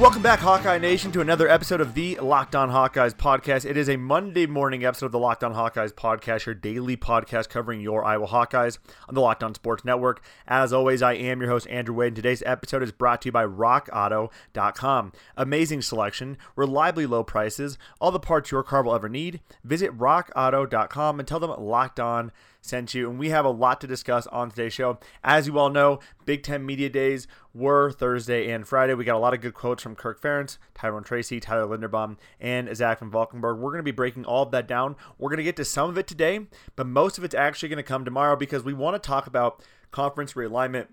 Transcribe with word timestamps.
Welcome 0.00 0.22
back, 0.22 0.38
Hawkeye 0.38 0.78
Nation, 0.78 1.12
to 1.12 1.20
another 1.20 1.46
episode 1.46 1.82
of 1.82 1.92
the 1.92 2.16
Locked 2.20 2.54
On 2.56 2.70
Hawkeyes 2.70 3.14
podcast. 3.14 3.68
It 3.68 3.76
is 3.76 3.90
a 3.90 3.98
Monday 3.98 4.46
morning 4.46 4.82
episode 4.82 5.06
of 5.06 5.12
the 5.12 5.18
Locked 5.18 5.44
On 5.44 5.52
Hawkeyes 5.52 5.92
podcast, 5.92 6.46
your 6.46 6.54
daily 6.54 6.96
podcast 6.96 7.50
covering 7.50 7.82
your 7.82 8.02
Iowa 8.02 8.26
Hawkeyes 8.26 8.78
on 9.10 9.14
the 9.14 9.20
Locked 9.20 9.44
On 9.44 9.54
Sports 9.54 9.84
Network. 9.84 10.22
As 10.48 10.72
always, 10.72 11.02
I 11.02 11.12
am 11.12 11.42
your 11.42 11.50
host, 11.50 11.68
Andrew 11.68 11.94
Wade, 11.94 12.06
and 12.06 12.16
today's 12.16 12.42
episode 12.46 12.82
is 12.82 12.92
brought 12.92 13.20
to 13.20 13.28
you 13.28 13.32
by 13.32 13.44
RockAuto.com. 13.44 15.12
Amazing 15.36 15.82
selection, 15.82 16.38
reliably 16.56 17.04
low 17.04 17.22
prices, 17.22 17.76
all 18.00 18.10
the 18.10 18.18
parts 18.18 18.50
your 18.50 18.62
car 18.62 18.82
will 18.82 18.94
ever 18.94 19.10
need. 19.10 19.40
Visit 19.64 19.98
RockAuto.com 19.98 21.18
and 21.18 21.28
tell 21.28 21.40
them 21.40 21.50
Locked 21.50 22.00
On 22.00 22.32
sent 22.60 22.94
you. 22.94 23.08
And 23.10 23.18
we 23.18 23.30
have 23.30 23.44
a 23.44 23.50
lot 23.50 23.80
to 23.80 23.86
discuss 23.86 24.26
on 24.28 24.50
today's 24.50 24.72
show. 24.72 24.98
As 25.24 25.46
you 25.46 25.58
all 25.58 25.70
know, 25.70 26.00
Big 26.24 26.42
Ten 26.42 26.64
Media 26.64 26.88
Days 26.88 27.26
were 27.54 27.90
Thursday 27.90 28.50
and 28.50 28.66
Friday. 28.66 28.94
We 28.94 29.04
got 29.04 29.16
a 29.16 29.18
lot 29.18 29.34
of 29.34 29.40
good 29.40 29.54
quotes 29.54 29.82
from 29.82 29.96
Kirk 29.96 30.20
Ferentz, 30.20 30.58
Tyrone 30.74 31.04
Tracy, 31.04 31.40
Tyler 31.40 31.76
Linderbaum, 31.76 32.16
and 32.40 32.74
Zach 32.76 33.00
Van 33.00 33.10
Valkenburg. 33.10 33.58
We're 33.58 33.70
going 33.70 33.80
to 33.80 33.82
be 33.82 33.90
breaking 33.90 34.24
all 34.24 34.44
of 34.44 34.50
that 34.52 34.68
down. 34.68 34.96
We're 35.18 35.30
going 35.30 35.38
to 35.38 35.44
get 35.44 35.56
to 35.56 35.64
some 35.64 35.90
of 35.90 35.98
it 35.98 36.06
today, 36.06 36.46
but 36.76 36.86
most 36.86 37.18
of 37.18 37.24
it's 37.24 37.34
actually 37.34 37.68
going 37.68 37.78
to 37.78 37.82
come 37.82 38.04
tomorrow 38.04 38.36
because 38.36 38.62
we 38.62 38.74
want 38.74 39.00
to 39.00 39.06
talk 39.06 39.26
about 39.26 39.62
conference 39.90 40.34
realignment. 40.34 40.88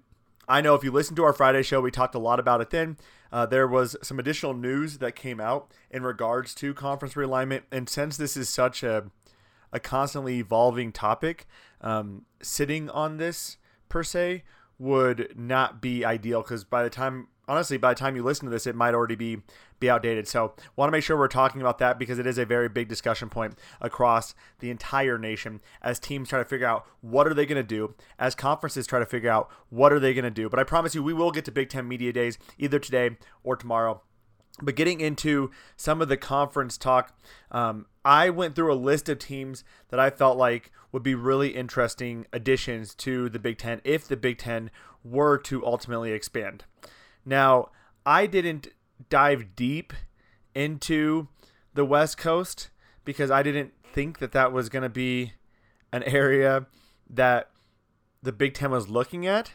I 0.50 0.62
know 0.62 0.76
if 0.76 0.84
you 0.84 0.92
listen 0.92 1.16
to 1.18 1.24
our 1.24 1.34
Friday 1.34 1.62
show, 1.62 1.82
we 1.82 1.92
talked 1.92 2.16
a 2.16 2.20
lot 2.20 2.40
about 2.40 2.62
it 2.62 2.70
then. 2.70 2.98
Uh, 3.32 3.46
there 3.46 3.68
was 3.68 3.98
some 4.02 4.20
additional 4.20 4.54
news 4.54 5.00
that 5.00 5.14
came 5.14 5.42
out 5.42 5.72
in 5.92 6.04
regards 6.04 6.56
to 6.56 6.74
conference 6.74 7.16
realignment. 7.16 7.64
And 7.72 7.90
since 7.90 8.16
this 8.16 8.38
is 8.38 8.48
such 8.48 8.82
a 8.82 9.12
a 9.72 9.80
constantly 9.80 10.40
evolving 10.40 10.92
topic, 10.92 11.48
um, 11.82 12.26
sitting 12.42 12.90
on 12.90 13.18
this 13.18 13.58
per 13.90 14.04
se 14.04 14.44
would 14.80 15.34
not 15.36 15.82
be 15.82 16.06
ideal 16.06 16.42
because 16.42 16.64
by 16.64 16.84
the 16.84 16.90
time 16.90 17.28
honestly 17.48 17.78
by 17.78 17.94
the 17.94 18.00
time 18.00 18.16
you 18.16 18.24
listen 18.24 18.46
to 18.46 18.52
this 18.52 18.68
it 18.68 18.76
might 18.76 18.94
already 18.94 19.16
be 19.16 19.42
be 19.80 19.90
outdated. 19.90 20.28
So 20.28 20.54
want 20.76 20.88
to 20.88 20.92
make 20.92 21.04
sure 21.04 21.18
we're 21.18 21.28
talking 21.28 21.62
about 21.62 21.78
that 21.80 22.00
because 22.00 22.18
it 22.18 22.26
is 22.26 22.38
a 22.38 22.46
very 22.46 22.68
big 22.68 22.88
discussion 22.88 23.30
point 23.30 23.58
across 23.80 24.34
the 24.60 24.72
entire 24.72 25.18
nation. 25.20 25.62
As 25.82 26.00
teams 26.00 26.30
try 26.30 26.40
to 26.40 26.46
figure 26.46 26.66
out 26.66 26.86
what 27.02 27.28
are 27.28 27.34
they 27.34 27.46
going 27.46 27.62
to 27.62 27.68
do 27.68 27.94
as 28.18 28.34
conferences 28.34 28.88
try 28.88 29.00
to 29.00 29.06
figure 29.06 29.30
out 29.30 29.50
what 29.70 29.94
are 29.94 30.00
they 30.00 30.14
going 30.14 30.24
to 30.24 30.32
do. 30.32 30.50
But 30.50 30.60
i 30.60 30.64
promise 30.64 30.96
you 30.96 31.04
we 31.04 31.14
will 31.14 31.32
get 31.32 31.46
to 31.46 31.52
big 31.52 31.70
ten 31.70 31.88
media 31.88 32.12
days 32.12 32.38
either 32.58 32.80
today 32.80 33.18
or 33.44 33.56
tomorrow 33.56 34.02
but 34.62 34.76
getting 34.76 35.02
into 35.02 35.52
some 35.76 36.02
of 36.02 36.08
the 36.08 36.18
conference 36.18 36.78
talk, 36.78 37.18
um, 37.52 37.86
I 38.04 38.30
went 38.30 38.56
through 38.56 38.74
a 38.74 38.76
list 38.76 39.10
of 39.10 39.20
teams 39.20 39.64
that 39.90 40.00
I 40.00 40.10
felt 40.10 40.38
like 40.38 40.72
would 40.92 41.04
be 41.04 41.16
really 41.16 41.50
interesting 41.50 42.26
additions 42.34 42.96
to 42.96 43.30
the 43.30 43.40
Big 43.40 43.58
Ten 43.58 43.82
if 43.84 44.08
the 44.08 44.18
Big 44.18 44.38
Ten 44.38 44.72
were 45.04 45.38
to 45.40 45.66
ultimately 45.66 46.12
expand. 46.12 46.64
Now, 47.26 47.70
I 48.06 48.26
didn't 48.26 48.70
dive 49.10 49.56
deep 49.56 49.94
into 50.56 51.28
the 51.74 51.86
West 51.86 52.18
Coast 52.18 52.70
because 53.06 53.30
I 53.30 53.44
didn't 53.44 53.74
think 53.94 54.20
that 54.20 54.32
that 54.32 54.52
was 54.52 54.70
going 54.70 54.84
to 54.84 54.90
be 54.90 55.34
an 55.92 56.04
area 56.04 56.66
that 57.10 57.52
the 58.24 58.32
Big 58.32 58.54
Ten 58.54 58.72
was 58.72 58.90
looking 58.90 59.28
at. 59.28 59.52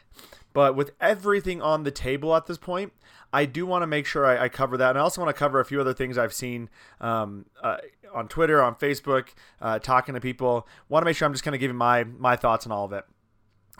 But 0.52 0.76
with 0.76 0.92
everything 1.00 1.62
on 1.62 1.82
the 1.82 1.90
table 1.90 2.36
at 2.36 2.46
this 2.46 2.58
point, 2.58 2.92
I 3.32 3.46
do 3.46 3.64
want 3.64 3.82
to 3.82 3.86
make 3.86 4.06
sure 4.06 4.26
I, 4.26 4.44
I, 4.44 4.48
cover 4.48 4.76
that. 4.76 4.90
And 4.90 4.98
I 4.98 5.02
also 5.02 5.22
want 5.22 5.34
to 5.34 5.38
cover 5.38 5.58
a 5.58 5.64
few 5.64 5.80
other 5.80 5.94
things 5.94 6.18
I've 6.18 6.34
seen 6.34 6.68
um, 7.00 7.46
uh, 7.62 7.78
on 8.14 8.28
Twitter, 8.28 8.62
on 8.62 8.74
Facebook, 8.74 9.28
uh, 9.60 9.78
talking 9.78 10.14
to 10.14 10.20
people. 10.20 10.68
Want 10.88 11.02
to 11.02 11.06
make 11.06 11.16
sure 11.16 11.26
I'm 11.26 11.32
just 11.32 11.44
kind 11.44 11.54
of 11.54 11.60
giving 11.60 11.76
my 11.76 12.04
my 12.04 12.36
thoughts 12.36 12.66
on 12.66 12.72
all 12.72 12.84
of 12.84 12.92
it. 12.92 13.04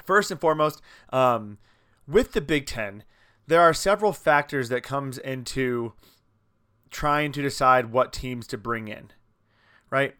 First 0.05 0.31
and 0.31 0.41
foremost, 0.41 0.81
um, 1.12 1.59
with 2.09 2.33
the 2.33 2.41
Big 2.41 2.67
Ten, 2.67 3.05
there 3.47 3.61
are 3.61 3.75
several 3.75 4.12
factors 4.12 4.69
that 4.71 4.83
comes 4.83 5.19
into 5.19 5.93
trying 6.91 7.33
to 7.33 7.43
decide 7.43 7.93
what 7.93 8.12
teams 8.12 8.47
to 8.49 8.59
bring 8.59 8.89
in. 8.89 9.11
Right? 9.91 10.15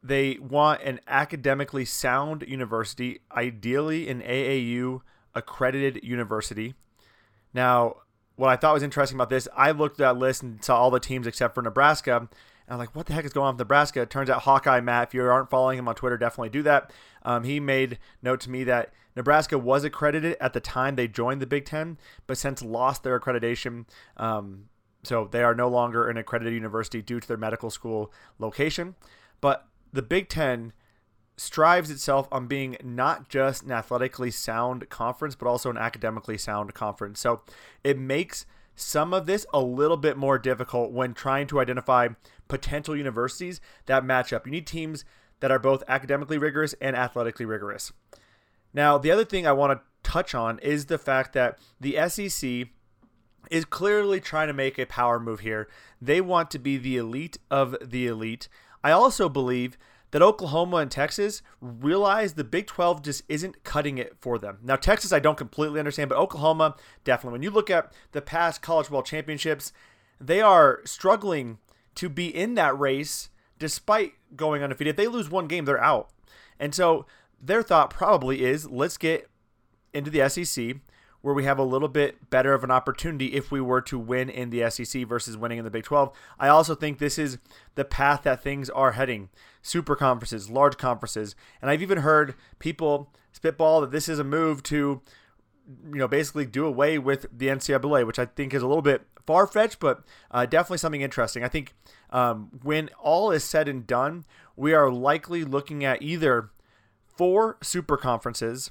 They 0.00 0.38
want 0.38 0.82
an 0.82 1.00
academically 1.08 1.84
sound 1.84 2.44
university, 2.46 3.20
ideally 3.32 4.08
an 4.08 4.22
AAU 4.22 5.00
accredited 5.34 6.04
university. 6.04 6.74
Now, 7.52 7.96
what 8.38 8.50
I 8.50 8.56
thought 8.56 8.74
was 8.74 8.84
interesting 8.84 9.16
about 9.16 9.30
this, 9.30 9.48
I 9.56 9.72
looked 9.72 10.00
at 10.00 10.04
that 10.04 10.16
list 10.16 10.44
and 10.44 10.64
saw 10.64 10.78
all 10.78 10.92
the 10.92 11.00
teams 11.00 11.26
except 11.26 11.56
for 11.56 11.62
Nebraska. 11.62 12.16
And 12.18 12.28
I'm 12.68 12.78
like, 12.78 12.94
what 12.94 13.06
the 13.06 13.12
heck 13.12 13.24
is 13.24 13.32
going 13.32 13.48
on 13.48 13.54
with 13.54 13.58
Nebraska? 13.58 14.00
It 14.02 14.10
turns 14.10 14.30
out 14.30 14.42
Hawkeye 14.42 14.80
Matt, 14.80 15.08
if 15.08 15.14
you 15.14 15.24
aren't 15.24 15.50
following 15.50 15.76
him 15.76 15.88
on 15.88 15.96
Twitter, 15.96 16.16
definitely 16.16 16.50
do 16.50 16.62
that. 16.62 16.92
Um, 17.24 17.42
he 17.42 17.58
made 17.58 17.98
note 18.22 18.40
to 18.42 18.50
me 18.50 18.62
that 18.62 18.92
Nebraska 19.16 19.58
was 19.58 19.82
accredited 19.82 20.36
at 20.40 20.52
the 20.52 20.60
time 20.60 20.94
they 20.94 21.08
joined 21.08 21.42
the 21.42 21.46
Big 21.46 21.64
Ten, 21.64 21.98
but 22.28 22.38
since 22.38 22.62
lost 22.62 23.02
their 23.02 23.18
accreditation, 23.18 23.86
um, 24.16 24.66
so 25.02 25.28
they 25.28 25.42
are 25.42 25.54
no 25.54 25.68
longer 25.68 26.08
an 26.08 26.16
accredited 26.16 26.54
university 26.54 27.02
due 27.02 27.18
to 27.18 27.26
their 27.26 27.36
medical 27.36 27.70
school 27.70 28.12
location. 28.38 28.94
But 29.40 29.66
the 29.92 30.02
Big 30.02 30.28
Ten 30.28 30.72
strives 31.38 31.90
itself 31.90 32.28
on 32.32 32.46
being 32.46 32.76
not 32.82 33.28
just 33.28 33.62
an 33.62 33.72
athletically 33.72 34.30
sound 34.30 34.88
conference, 34.88 35.36
but 35.36 35.46
also 35.46 35.70
an 35.70 35.78
academically 35.78 36.36
sound 36.36 36.74
conference. 36.74 37.20
So 37.20 37.42
it 37.84 37.98
makes 37.98 38.44
some 38.74 39.14
of 39.14 39.26
this 39.26 39.46
a 39.54 39.60
little 39.60 39.96
bit 39.96 40.16
more 40.16 40.38
difficult 40.38 40.92
when 40.92 41.14
trying 41.14 41.46
to 41.48 41.60
identify 41.60 42.08
potential 42.48 42.96
universities 42.96 43.60
that 43.86 44.04
match 44.04 44.32
up. 44.32 44.46
You 44.46 44.52
need 44.52 44.66
teams 44.66 45.04
that 45.40 45.50
are 45.50 45.58
both 45.58 45.84
academically 45.86 46.38
rigorous 46.38 46.74
and 46.80 46.96
athletically 46.96 47.46
rigorous. 47.46 47.92
Now, 48.74 48.98
the 48.98 49.10
other 49.10 49.24
thing 49.24 49.46
I 49.46 49.52
want 49.52 49.78
to 49.78 50.10
touch 50.10 50.34
on 50.34 50.58
is 50.58 50.86
the 50.86 50.98
fact 50.98 51.32
that 51.34 51.58
the 51.80 51.96
SEC 52.08 52.68
is 53.50 53.64
clearly 53.64 54.20
trying 54.20 54.48
to 54.48 54.52
make 54.52 54.78
a 54.78 54.86
power 54.86 55.20
move 55.20 55.40
here. 55.40 55.68
They 56.02 56.20
want 56.20 56.50
to 56.50 56.58
be 56.58 56.76
the 56.76 56.96
elite 56.96 57.38
of 57.50 57.76
the 57.80 58.06
elite. 58.06 58.48
I 58.82 58.90
also 58.90 59.28
believe 59.28 59.78
that 60.10 60.22
Oklahoma 60.22 60.78
and 60.78 60.90
Texas 60.90 61.42
realize 61.60 62.34
the 62.34 62.44
Big 62.44 62.66
12 62.66 63.02
just 63.02 63.22
isn't 63.28 63.62
cutting 63.64 63.98
it 63.98 64.16
for 64.20 64.38
them. 64.38 64.58
Now, 64.62 64.76
Texas, 64.76 65.12
I 65.12 65.18
don't 65.18 65.38
completely 65.38 65.78
understand, 65.78 66.08
but 66.08 66.18
Oklahoma, 66.18 66.76
definitely. 67.04 67.32
When 67.32 67.42
you 67.42 67.50
look 67.50 67.70
at 67.70 67.92
the 68.12 68.22
past 68.22 68.62
college 68.62 68.86
football 68.86 69.02
championships, 69.02 69.72
they 70.20 70.40
are 70.40 70.80
struggling 70.84 71.58
to 71.96 72.08
be 72.08 72.34
in 72.34 72.54
that 72.54 72.78
race 72.78 73.28
despite 73.58 74.14
going 74.36 74.62
undefeated. 74.62 74.92
If 74.92 74.96
they 74.96 75.08
lose 75.08 75.30
one 75.30 75.48
game, 75.48 75.64
they're 75.64 75.82
out. 75.82 76.10
And 76.58 76.74
so 76.74 77.06
their 77.40 77.62
thought 77.62 77.90
probably 77.90 78.44
is 78.44 78.68
let's 78.68 78.96
get 78.96 79.28
into 79.92 80.10
the 80.10 80.28
SEC 80.28 80.76
where 81.20 81.34
we 81.34 81.44
have 81.44 81.58
a 81.58 81.64
little 81.64 81.88
bit 81.88 82.30
better 82.30 82.54
of 82.54 82.62
an 82.62 82.70
opportunity 82.70 83.34
if 83.34 83.50
we 83.50 83.60
were 83.60 83.80
to 83.82 83.98
win 83.98 84.30
in 84.30 84.50
the 84.50 84.68
SEC 84.70 85.06
versus 85.06 85.36
winning 85.36 85.58
in 85.58 85.64
the 85.64 85.70
Big 85.70 85.84
12. 85.84 86.12
I 86.38 86.48
also 86.48 86.74
think 86.74 86.98
this 86.98 87.18
is 87.18 87.38
the 87.74 87.84
path 87.84 88.22
that 88.22 88.42
things 88.42 88.70
are 88.70 88.92
heading. 88.92 89.28
Super 89.60 89.96
conferences, 89.96 90.48
large 90.48 90.76
conferences, 90.76 91.34
and 91.60 91.70
I've 91.70 91.82
even 91.82 91.98
heard 91.98 92.34
people 92.58 93.12
spitball 93.32 93.80
that 93.80 93.90
this 93.90 94.08
is 94.08 94.18
a 94.18 94.24
move 94.24 94.62
to 94.64 95.02
you 95.92 95.98
know 95.98 96.08
basically 96.08 96.46
do 96.46 96.64
away 96.64 96.98
with 96.98 97.26
the 97.36 97.48
NCAA, 97.48 98.06
which 98.06 98.18
I 98.18 98.24
think 98.24 98.54
is 98.54 98.62
a 98.62 98.66
little 98.66 98.82
bit 98.82 99.02
far 99.26 99.46
fetched, 99.46 99.80
but 99.80 100.04
uh, 100.30 100.46
definitely 100.46 100.78
something 100.78 101.02
interesting. 101.02 101.44
I 101.44 101.48
think 101.48 101.74
um, 102.10 102.48
when 102.62 102.88
all 102.98 103.30
is 103.30 103.44
said 103.44 103.68
and 103.68 103.86
done, 103.86 104.24
we 104.56 104.72
are 104.72 104.90
likely 104.90 105.44
looking 105.44 105.84
at 105.84 106.00
either 106.00 106.50
four 107.04 107.58
super 107.62 107.96
conferences 107.96 108.70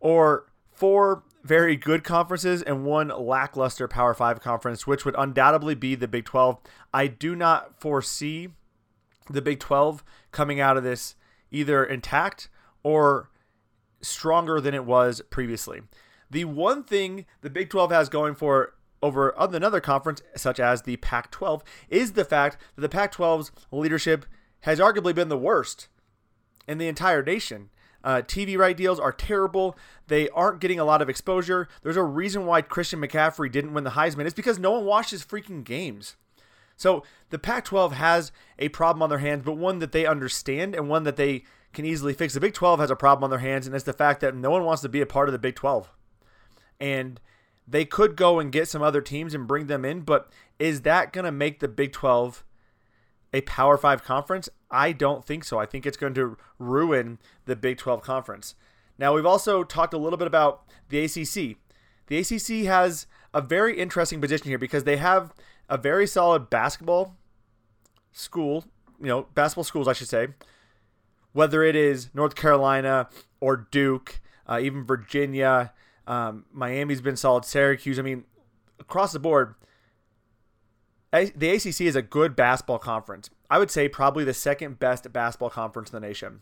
or 0.00 0.46
four 0.72 1.22
very 1.48 1.76
good 1.76 2.04
conferences 2.04 2.62
and 2.62 2.84
one 2.84 3.08
lackluster 3.08 3.88
Power 3.88 4.12
5 4.12 4.40
conference, 4.40 4.86
which 4.86 5.06
would 5.06 5.14
undoubtedly 5.16 5.74
be 5.74 5.94
the 5.94 6.06
Big 6.06 6.26
12. 6.26 6.58
I 6.92 7.06
do 7.06 7.34
not 7.34 7.80
foresee 7.80 8.50
the 9.30 9.40
Big 9.40 9.58
12 9.58 10.04
coming 10.30 10.60
out 10.60 10.76
of 10.76 10.84
this 10.84 11.16
either 11.50 11.82
intact 11.82 12.50
or 12.82 13.30
stronger 14.02 14.60
than 14.60 14.74
it 14.74 14.84
was 14.84 15.22
previously. 15.30 15.80
The 16.30 16.44
one 16.44 16.84
thing 16.84 17.24
the 17.40 17.50
Big 17.50 17.70
12 17.70 17.90
has 17.90 18.08
going 18.10 18.34
for 18.34 18.74
over 19.02 19.30
another 19.38 19.80
conference, 19.80 20.20
such 20.36 20.60
as 20.60 20.82
the 20.82 20.98
Pac 20.98 21.30
12, 21.30 21.64
is 21.88 22.12
the 22.12 22.24
fact 22.24 22.58
that 22.74 22.82
the 22.82 22.88
Pac 22.88 23.14
12's 23.14 23.52
leadership 23.72 24.26
has 24.60 24.80
arguably 24.80 25.14
been 25.14 25.28
the 25.28 25.38
worst 25.38 25.88
in 26.66 26.76
the 26.76 26.88
entire 26.88 27.22
nation. 27.22 27.70
Uh, 28.04 28.22
TV 28.24 28.56
right 28.56 28.76
deals 28.76 29.00
are 29.00 29.12
terrible. 29.12 29.76
They 30.06 30.28
aren't 30.30 30.60
getting 30.60 30.78
a 30.78 30.84
lot 30.84 31.02
of 31.02 31.08
exposure. 31.08 31.68
There's 31.82 31.96
a 31.96 32.02
reason 32.02 32.46
why 32.46 32.62
Christian 32.62 33.00
McCaffrey 33.00 33.50
didn't 33.50 33.74
win 33.74 33.84
the 33.84 33.90
Heisman. 33.90 34.24
It's 34.24 34.34
because 34.34 34.58
no 34.58 34.72
one 34.72 34.84
watches 34.84 35.24
freaking 35.24 35.64
games. 35.64 36.16
So 36.76 37.02
the 37.30 37.40
Pac 37.40 37.64
12 37.64 37.92
has 37.92 38.30
a 38.58 38.68
problem 38.68 39.02
on 39.02 39.10
their 39.10 39.18
hands, 39.18 39.42
but 39.44 39.56
one 39.56 39.80
that 39.80 39.92
they 39.92 40.06
understand 40.06 40.76
and 40.76 40.88
one 40.88 41.02
that 41.02 41.16
they 41.16 41.42
can 41.72 41.84
easily 41.84 42.14
fix. 42.14 42.34
The 42.34 42.40
Big 42.40 42.54
12 42.54 42.78
has 42.80 42.90
a 42.90 42.96
problem 42.96 43.24
on 43.24 43.30
their 43.30 43.40
hands, 43.40 43.66
and 43.66 43.74
it's 43.74 43.84
the 43.84 43.92
fact 43.92 44.20
that 44.20 44.34
no 44.34 44.50
one 44.50 44.64
wants 44.64 44.82
to 44.82 44.88
be 44.88 45.00
a 45.00 45.06
part 45.06 45.28
of 45.28 45.32
the 45.32 45.38
Big 45.38 45.56
12. 45.56 45.90
And 46.80 47.20
they 47.66 47.84
could 47.84 48.16
go 48.16 48.38
and 48.38 48.52
get 48.52 48.68
some 48.68 48.80
other 48.80 49.00
teams 49.00 49.34
and 49.34 49.46
bring 49.46 49.66
them 49.66 49.84
in, 49.84 50.02
but 50.02 50.30
is 50.58 50.82
that 50.82 51.12
going 51.12 51.24
to 51.24 51.32
make 51.32 51.58
the 51.58 51.68
Big 51.68 51.92
12 51.92 52.44
a 53.32 53.40
Power 53.42 53.76
5 53.76 54.04
conference? 54.04 54.48
I 54.70 54.92
don't 54.92 55.24
think 55.24 55.44
so. 55.44 55.58
I 55.58 55.66
think 55.66 55.86
it's 55.86 55.96
going 55.96 56.14
to 56.14 56.36
ruin 56.58 57.18
the 57.46 57.56
Big 57.56 57.78
12 57.78 58.02
conference. 58.02 58.54
Now, 58.98 59.14
we've 59.14 59.26
also 59.26 59.62
talked 59.62 59.94
a 59.94 59.98
little 59.98 60.16
bit 60.16 60.26
about 60.26 60.64
the 60.88 61.04
ACC. 61.04 61.56
The 62.08 62.18
ACC 62.18 62.66
has 62.66 63.06
a 63.32 63.40
very 63.40 63.78
interesting 63.78 64.20
position 64.20 64.48
here 64.48 64.58
because 64.58 64.84
they 64.84 64.96
have 64.96 65.32
a 65.68 65.76
very 65.76 66.06
solid 66.06 66.50
basketball 66.50 67.16
school, 68.12 68.64
you 69.00 69.06
know, 69.06 69.28
basketball 69.34 69.64
schools, 69.64 69.86
I 69.86 69.92
should 69.92 70.08
say, 70.08 70.28
whether 71.32 71.62
it 71.62 71.76
is 71.76 72.10
North 72.14 72.34
Carolina 72.34 73.08
or 73.40 73.68
Duke, 73.70 74.20
uh, 74.46 74.58
even 74.60 74.84
Virginia, 74.84 75.72
um, 76.06 76.46
Miami's 76.52 77.02
been 77.02 77.16
solid, 77.16 77.44
Syracuse. 77.44 77.98
I 77.98 78.02
mean, 78.02 78.24
across 78.80 79.12
the 79.12 79.18
board, 79.18 79.54
the 81.10 81.50
ACC 81.50 81.82
is 81.82 81.96
a 81.96 82.02
good 82.02 82.36
basketball 82.36 82.78
conference. 82.78 83.30
I 83.50 83.58
would 83.58 83.70
say 83.70 83.88
probably 83.88 84.24
the 84.24 84.34
second 84.34 84.78
best 84.78 85.10
basketball 85.12 85.50
conference 85.50 85.90
in 85.90 86.00
the 86.00 86.06
nation. 86.06 86.40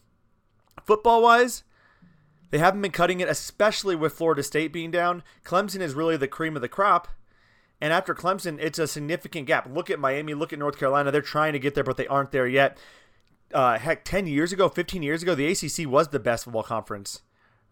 Football 0.85 1.23
wise, 1.23 1.63
they 2.51 2.59
haven't 2.59 2.83
been 2.83 2.91
cutting 2.91 3.21
it, 3.21 3.29
especially 3.29 3.97
with 3.97 4.13
Florida 4.13 4.43
State 4.43 4.73
being 4.73 4.91
down. 4.91 5.23
Clemson 5.45 5.81
is 5.81 5.95
really 5.95 6.17
the 6.17 6.29
cream 6.29 6.57
of 6.57 6.63
the 6.63 6.69
crop. 6.69 7.09
And 7.81 7.93
after 7.93 8.15
Clemson, 8.15 8.59
it's 8.61 8.79
a 8.79 8.87
significant 8.87 9.47
gap. 9.47 9.69
Look 9.71 9.91
at 9.91 10.01
Miami, 10.01 10.35
look 10.35 10.53
at 10.53 10.59
North 10.59 10.79
Carolina. 10.79 11.11
They're 11.11 11.21
trying 11.21 11.53
to 11.53 11.59
get 11.59 11.75
there, 11.75 11.85
but 11.85 11.97
they 11.97 12.07
aren't 12.07 12.33
there 12.33 12.47
yet. 12.47 12.79
Uh, 13.53 13.79
heck, 13.79 14.05
10 14.05 14.27
years 14.27 14.53
ago, 14.53 14.69
15 14.69 15.03
years 15.03 15.23
ago, 15.23 15.35
the 15.35 15.47
ACC 15.47 15.89
was 15.89 16.09
the 16.09 16.19
best 16.19 16.45
football 16.45 16.63
conference, 16.63 17.23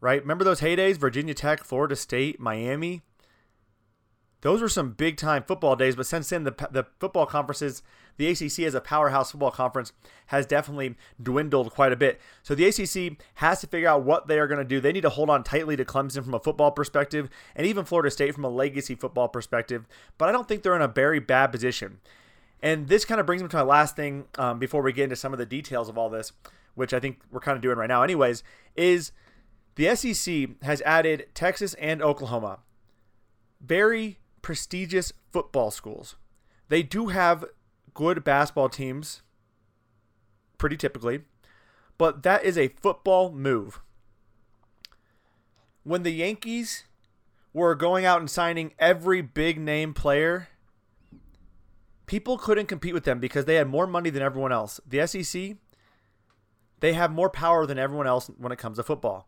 right? 0.00 0.20
Remember 0.20 0.44
those 0.44 0.61
heydays? 0.61 0.99
Virginia 0.99 1.35
Tech, 1.35 1.64
Florida 1.64 1.97
State, 1.97 2.38
Miami? 2.38 3.02
Those 4.44 4.61
were 4.61 4.69
some 4.69 4.91
big 4.91 5.17
time 5.17 5.43
football 5.43 5.75
days, 5.75 5.96
but 5.96 6.05
since 6.05 6.29
then, 6.29 6.44
the, 6.44 6.52
the 6.70 6.85
football 7.00 7.25
conferences, 7.25 7.82
the 8.19 8.29
ACC 8.29 8.58
as 8.61 8.75
a 8.75 8.81
powerhouse 8.82 9.31
football 9.31 9.50
conference, 9.50 9.94
has 10.26 10.44
definitely 10.44 10.96
dwindled 11.20 11.73
quite 11.73 11.93
a 11.93 11.96
bit. 11.96 12.20
So 12.43 12.55
the 12.55 12.67
ACC 12.67 13.17
has 13.37 13.62
to 13.62 13.67
figure 13.67 13.88
out 13.88 14.02
what 14.02 14.29
they 14.29 14.38
are 14.38 14.46
going 14.46 14.58
to 14.58 14.64
do. 14.64 14.82
They 14.82 14.93
need 14.93 15.00
to 15.00 15.08
hold 15.08 15.31
on 15.31 15.44
tightly 15.44 15.76
to 15.76 15.85
Clemson 15.87 16.23
from 16.23 16.35
a 16.35 16.38
football 16.38 16.70
perspective, 16.73 17.31
and 17.56 17.67
even 17.67 17.87
Florida 17.87 18.11
State 18.11 18.35
from 18.35 18.44
a 18.44 18.50
legacy 18.50 18.94
football 18.94 19.29
perspective. 19.29 19.87
But 20.19 20.29
I 20.29 20.32
don't 20.32 20.47
think 20.47 20.62
they're 20.62 20.76
in 20.76 20.82
a 20.82 20.88
very 20.88 21.20
bad 21.20 21.47
position. 21.47 22.00
And 22.62 22.88
this 22.88 23.06
kind 23.06 23.20
of 23.20 23.25
brings 23.25 23.43
me 23.43 23.49
to 23.49 23.56
my 23.56 23.62
last 23.62 23.97
thing 23.97 24.26
um, 24.37 24.58
before 24.58 24.82
we 24.82 24.93
get 24.93 25.05
into 25.05 25.17
some 25.17 25.32
of 25.32 25.38
the 25.38 25.47
details 25.47 25.88
of 25.88 25.97
all 25.97 26.11
this, 26.11 26.32
which 26.75 26.93
I 26.93 27.00
think 27.00 27.20
we're 27.32 27.40
kind 27.40 27.56
of 27.56 27.62
doing 27.62 27.79
right 27.79 27.88
now, 27.88 28.02
anyways, 28.02 28.43
is 28.76 29.11
the 29.76 29.97
SEC 29.97 30.62
has 30.64 30.82
added 30.82 31.29
Texas 31.32 31.73
and 31.81 32.02
Oklahoma. 32.02 32.58
Very 33.58 34.19
prestigious 34.44 35.11
football 35.32 35.70
schools. 35.70 36.17
They 36.69 36.82
do 36.82 37.08
have 37.08 37.46
good 37.94 38.23
basketball 38.23 38.69
teams, 38.69 39.23
pretty 40.58 40.76
typically, 40.76 41.23
but 41.96 42.23
that 42.25 42.44
is 42.44 42.58
a 42.58 42.69
football 42.69 43.32
move. 43.32 43.81
When 45.82 46.02
the 46.02 46.11
Yankees 46.11 46.85
were 47.55 47.75
going 47.75 48.05
out 48.05 48.20
and 48.20 48.31
signing 48.31 48.75
every 48.79 49.23
big 49.23 49.58
name 49.58 49.94
player, 49.94 50.49
people 52.05 52.37
couldn't 52.37 52.67
compete 52.67 52.93
with 52.93 53.05
them 53.05 53.20
because 53.20 53.47
they 53.47 53.55
had 53.55 53.69
more 53.69 53.87
money 53.87 54.11
than 54.11 54.23
everyone 54.23 54.52
else. 54.52 54.79
The 54.87 55.06
SEC, 55.06 55.56
they 56.81 56.93
have 56.93 57.11
more 57.11 57.31
power 57.31 57.64
than 57.64 57.79
everyone 57.79 58.06
else 58.06 58.31
when 58.37 58.52
it 58.52 58.58
comes 58.58 58.76
to 58.76 58.82
football. 58.82 59.26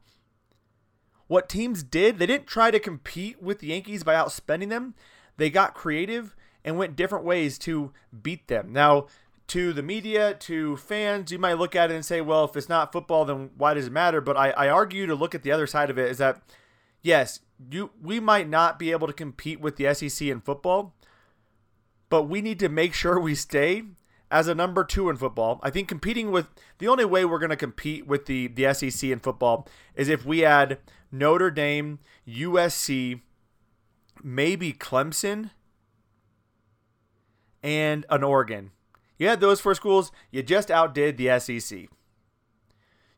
What 1.28 1.48
teams 1.48 1.82
did, 1.82 2.18
they 2.18 2.26
didn't 2.26 2.46
try 2.46 2.70
to 2.70 2.78
compete 2.78 3.42
with 3.42 3.58
the 3.58 3.68
Yankees 3.68 4.04
by 4.04 4.14
outspending 4.14 4.68
them. 4.68 4.94
They 5.36 5.50
got 5.50 5.74
creative 5.74 6.36
and 6.64 6.78
went 6.78 6.96
different 6.96 7.24
ways 7.24 7.58
to 7.60 7.92
beat 8.22 8.48
them. 8.48 8.72
Now, 8.72 9.06
to 9.48 9.72
the 9.72 9.82
media, 9.82 10.34
to 10.34 10.76
fans, 10.76 11.30
you 11.30 11.38
might 11.38 11.58
look 11.58 11.76
at 11.76 11.90
it 11.90 11.94
and 11.94 12.04
say, 12.04 12.20
well, 12.20 12.44
if 12.44 12.56
it's 12.56 12.68
not 12.68 12.92
football, 12.92 13.24
then 13.24 13.50
why 13.56 13.74
does 13.74 13.86
it 13.86 13.92
matter? 13.92 14.20
But 14.20 14.36
I, 14.36 14.50
I 14.50 14.68
argue 14.68 15.06
to 15.06 15.14
look 15.14 15.34
at 15.34 15.42
the 15.42 15.52
other 15.52 15.66
side 15.66 15.90
of 15.90 15.98
it 15.98 16.10
is 16.10 16.18
that, 16.18 16.42
yes, 17.02 17.40
you 17.70 17.90
we 18.02 18.20
might 18.20 18.48
not 18.48 18.78
be 18.78 18.90
able 18.90 19.06
to 19.06 19.12
compete 19.12 19.60
with 19.60 19.76
the 19.76 19.92
SEC 19.94 20.26
in 20.26 20.40
football, 20.40 20.94
but 22.08 22.24
we 22.24 22.40
need 22.40 22.58
to 22.58 22.68
make 22.68 22.92
sure 22.92 23.18
we 23.20 23.34
stay 23.34 23.84
as 24.30 24.48
a 24.48 24.54
number 24.54 24.84
two 24.84 25.08
in 25.08 25.16
football. 25.16 25.60
I 25.62 25.70
think 25.70 25.88
competing 25.88 26.30
with 26.30 26.48
the 26.78 26.88
only 26.88 27.04
way 27.04 27.24
we're 27.24 27.38
going 27.38 27.50
to 27.50 27.56
compete 27.56 28.06
with 28.06 28.26
the, 28.26 28.48
the 28.48 28.72
SEC 28.74 29.10
in 29.10 29.20
football 29.20 29.68
is 29.94 30.08
if 30.08 30.24
we 30.24 30.44
add 30.44 30.78
Notre 31.12 31.50
Dame, 31.50 32.00
USC, 32.26 33.20
maybe 34.22 34.72
Clemson, 34.72 35.50
and 37.62 38.06
an 38.10 38.22
Oregon. 38.22 38.70
You 39.18 39.28
had 39.28 39.40
those 39.40 39.60
four 39.60 39.74
schools, 39.74 40.12
you 40.30 40.42
just 40.42 40.70
outdid 40.70 41.16
the 41.16 41.38
SEC. 41.38 41.88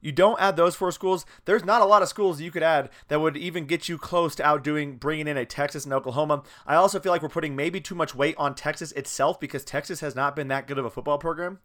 You 0.01 0.13
don't 0.13 0.41
add 0.41 0.57
those 0.57 0.77
four 0.77 0.93
schools, 0.93 1.27
there's 1.45 1.65
not 1.65 1.83
a 1.83 1.87
lot 1.87 2.03
of 2.03 2.09
schools 2.09 2.41
you 2.41 2.53
could 2.53 2.63
add 2.63 2.89
that 3.09 3.21
would 3.21 3.37
even 3.37 3.67
get 3.67 3.89
you 3.89 3.99
close 3.99 4.37
to 4.37 4.47
outdoing 4.47 4.97
bringing 4.97 5.27
in 5.27 5.37
a 5.37 5.45
Texas 5.45 5.85
and 5.85 5.93
Oklahoma. 5.93 6.45
I 6.67 6.77
also 6.77 7.01
feel 7.01 7.11
like 7.11 7.23
we're 7.23 7.29
putting 7.29 7.57
maybe 7.57 7.81
too 7.81 7.97
much 7.97 8.15
weight 8.15 8.37
on 8.39 8.55
Texas 8.55 8.93
itself 8.93 9.41
because 9.41 9.65
Texas 9.65 10.01
has 10.01 10.15
not 10.15 10.37
been 10.37 10.49
that 10.49 10.69
good 10.69 10.79
of 10.79 10.85
a 10.85 10.91
football 10.91 11.19
program. 11.19 11.59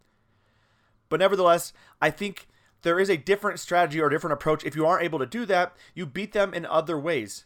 But 1.09 1.19
nevertheless, 1.19 1.73
I 2.01 2.09
think 2.09 2.47
there 2.81 2.99
is 2.99 3.09
a 3.09 3.17
different 3.17 3.59
strategy 3.59 4.01
or 4.01 4.09
different 4.09 4.33
approach. 4.33 4.63
If 4.63 4.75
you 4.75 4.85
aren't 4.85 5.03
able 5.03 5.19
to 5.19 5.27
do 5.27 5.45
that, 5.45 5.73
you 5.93 6.07
beat 6.07 6.33
them 6.33 6.55
in 6.55 6.65
other 6.65 6.97
ways. 6.97 7.45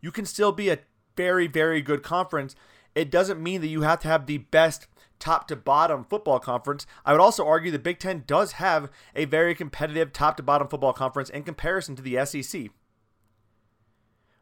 You 0.00 0.12
can 0.12 0.24
still 0.24 0.52
be 0.52 0.68
a 0.68 0.78
very, 1.16 1.48
very 1.48 1.82
good 1.82 2.02
conference. 2.02 2.54
It 2.94 3.10
doesn't 3.10 3.42
mean 3.42 3.60
that 3.60 3.68
you 3.68 3.82
have 3.82 4.00
to 4.00 4.08
have 4.08 4.26
the 4.26 4.38
best 4.38 4.86
top 5.22 5.46
to 5.46 5.54
bottom 5.54 6.04
football 6.04 6.40
conference. 6.40 6.84
I 7.06 7.12
would 7.12 7.20
also 7.20 7.46
argue 7.46 7.70
the 7.70 7.78
Big 7.78 8.00
Ten 8.00 8.24
does 8.26 8.52
have 8.52 8.90
a 9.14 9.24
very 9.24 9.54
competitive 9.54 10.12
top 10.12 10.36
to 10.38 10.42
bottom 10.42 10.66
football 10.66 10.92
conference 10.92 11.30
in 11.30 11.44
comparison 11.44 11.94
to 11.94 12.02
the 12.02 12.26
SEC. 12.26 12.70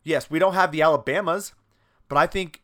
Yes, 0.03 0.31
we 0.31 0.39
don't 0.39 0.55
have 0.55 0.73
the 0.73 0.81
Alabamas, 0.81 1.53
but 2.09 2.17
I 2.17 2.27
think 2.27 2.63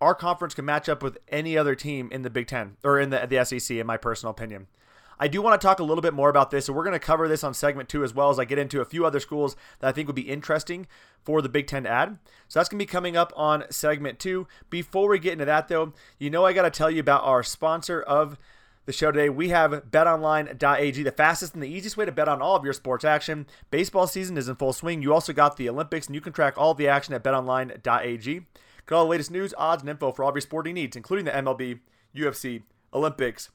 our 0.00 0.14
conference 0.14 0.54
can 0.54 0.64
match 0.64 0.88
up 0.88 1.02
with 1.02 1.18
any 1.26 1.58
other 1.58 1.74
team 1.74 2.08
in 2.12 2.22
the 2.22 2.30
Big 2.30 2.46
Ten 2.46 2.76
or 2.84 3.00
in 3.00 3.10
the, 3.10 3.26
the 3.26 3.44
SEC, 3.44 3.76
in 3.76 3.86
my 3.86 3.96
personal 3.96 4.30
opinion. 4.30 4.68
I 5.18 5.28
do 5.28 5.40
want 5.40 5.58
to 5.60 5.66
talk 5.66 5.80
a 5.80 5.84
little 5.84 6.02
bit 6.02 6.14
more 6.14 6.28
about 6.28 6.50
this, 6.50 6.66
so 6.66 6.72
we're 6.72 6.84
going 6.84 6.92
to 6.92 6.98
cover 6.98 7.26
this 7.26 7.42
on 7.42 7.54
segment 7.54 7.88
two 7.88 8.04
as 8.04 8.14
well 8.14 8.30
as 8.30 8.38
I 8.38 8.44
get 8.44 8.58
into 8.58 8.80
a 8.80 8.84
few 8.84 9.06
other 9.06 9.20
schools 9.20 9.56
that 9.80 9.88
I 9.88 9.92
think 9.92 10.08
would 10.08 10.16
be 10.16 10.22
interesting 10.22 10.86
for 11.24 11.40
the 11.40 11.48
Big 11.48 11.66
Ten 11.66 11.84
to 11.84 11.90
add. 11.90 12.18
So 12.48 12.58
that's 12.58 12.68
going 12.68 12.78
to 12.78 12.84
be 12.84 12.90
coming 12.90 13.16
up 13.16 13.32
on 13.34 13.64
segment 13.70 14.18
two. 14.18 14.46
Before 14.68 15.08
we 15.08 15.18
get 15.18 15.32
into 15.32 15.46
that, 15.46 15.68
though, 15.68 15.94
you 16.18 16.30
know 16.30 16.44
I 16.44 16.52
got 16.52 16.62
to 16.62 16.70
tell 16.70 16.90
you 16.90 17.00
about 17.00 17.24
our 17.24 17.42
sponsor 17.42 18.02
of 18.02 18.38
the 18.84 18.92
show 18.92 19.10
today. 19.10 19.28
We 19.28 19.48
have 19.48 19.72
betonline.ag, 19.90 21.02
the 21.02 21.10
fastest 21.10 21.54
and 21.54 21.62
the 21.62 21.68
easiest 21.68 21.96
way 21.96 22.04
to 22.04 22.12
bet 22.12 22.28
on 22.28 22.40
all 22.40 22.54
of 22.56 22.64
your 22.64 22.72
sports 22.72 23.04
action. 23.04 23.46
Baseball 23.70 24.06
season 24.06 24.38
is 24.38 24.48
in 24.48 24.54
full 24.56 24.72
swing. 24.72 25.02
You 25.02 25.12
also 25.12 25.32
got 25.32 25.56
the 25.56 25.68
Olympics, 25.68 26.06
and 26.06 26.14
you 26.14 26.20
can 26.20 26.32
track 26.32 26.54
all 26.56 26.72
the 26.72 26.88
action 26.88 27.12
at 27.12 27.24
betonline.ag. 27.24 28.40
Get 28.88 28.94
all 28.94 29.04
the 29.04 29.10
latest 29.10 29.32
news, 29.32 29.52
odds, 29.58 29.82
and 29.82 29.90
info 29.90 30.12
for 30.12 30.22
all 30.22 30.30
of 30.30 30.36
your 30.36 30.40
sporting 30.40 30.74
needs, 30.74 30.96
including 30.96 31.24
the 31.24 31.32
MLB, 31.32 31.80
UFC, 32.14 32.62
Olympics, 32.94 33.50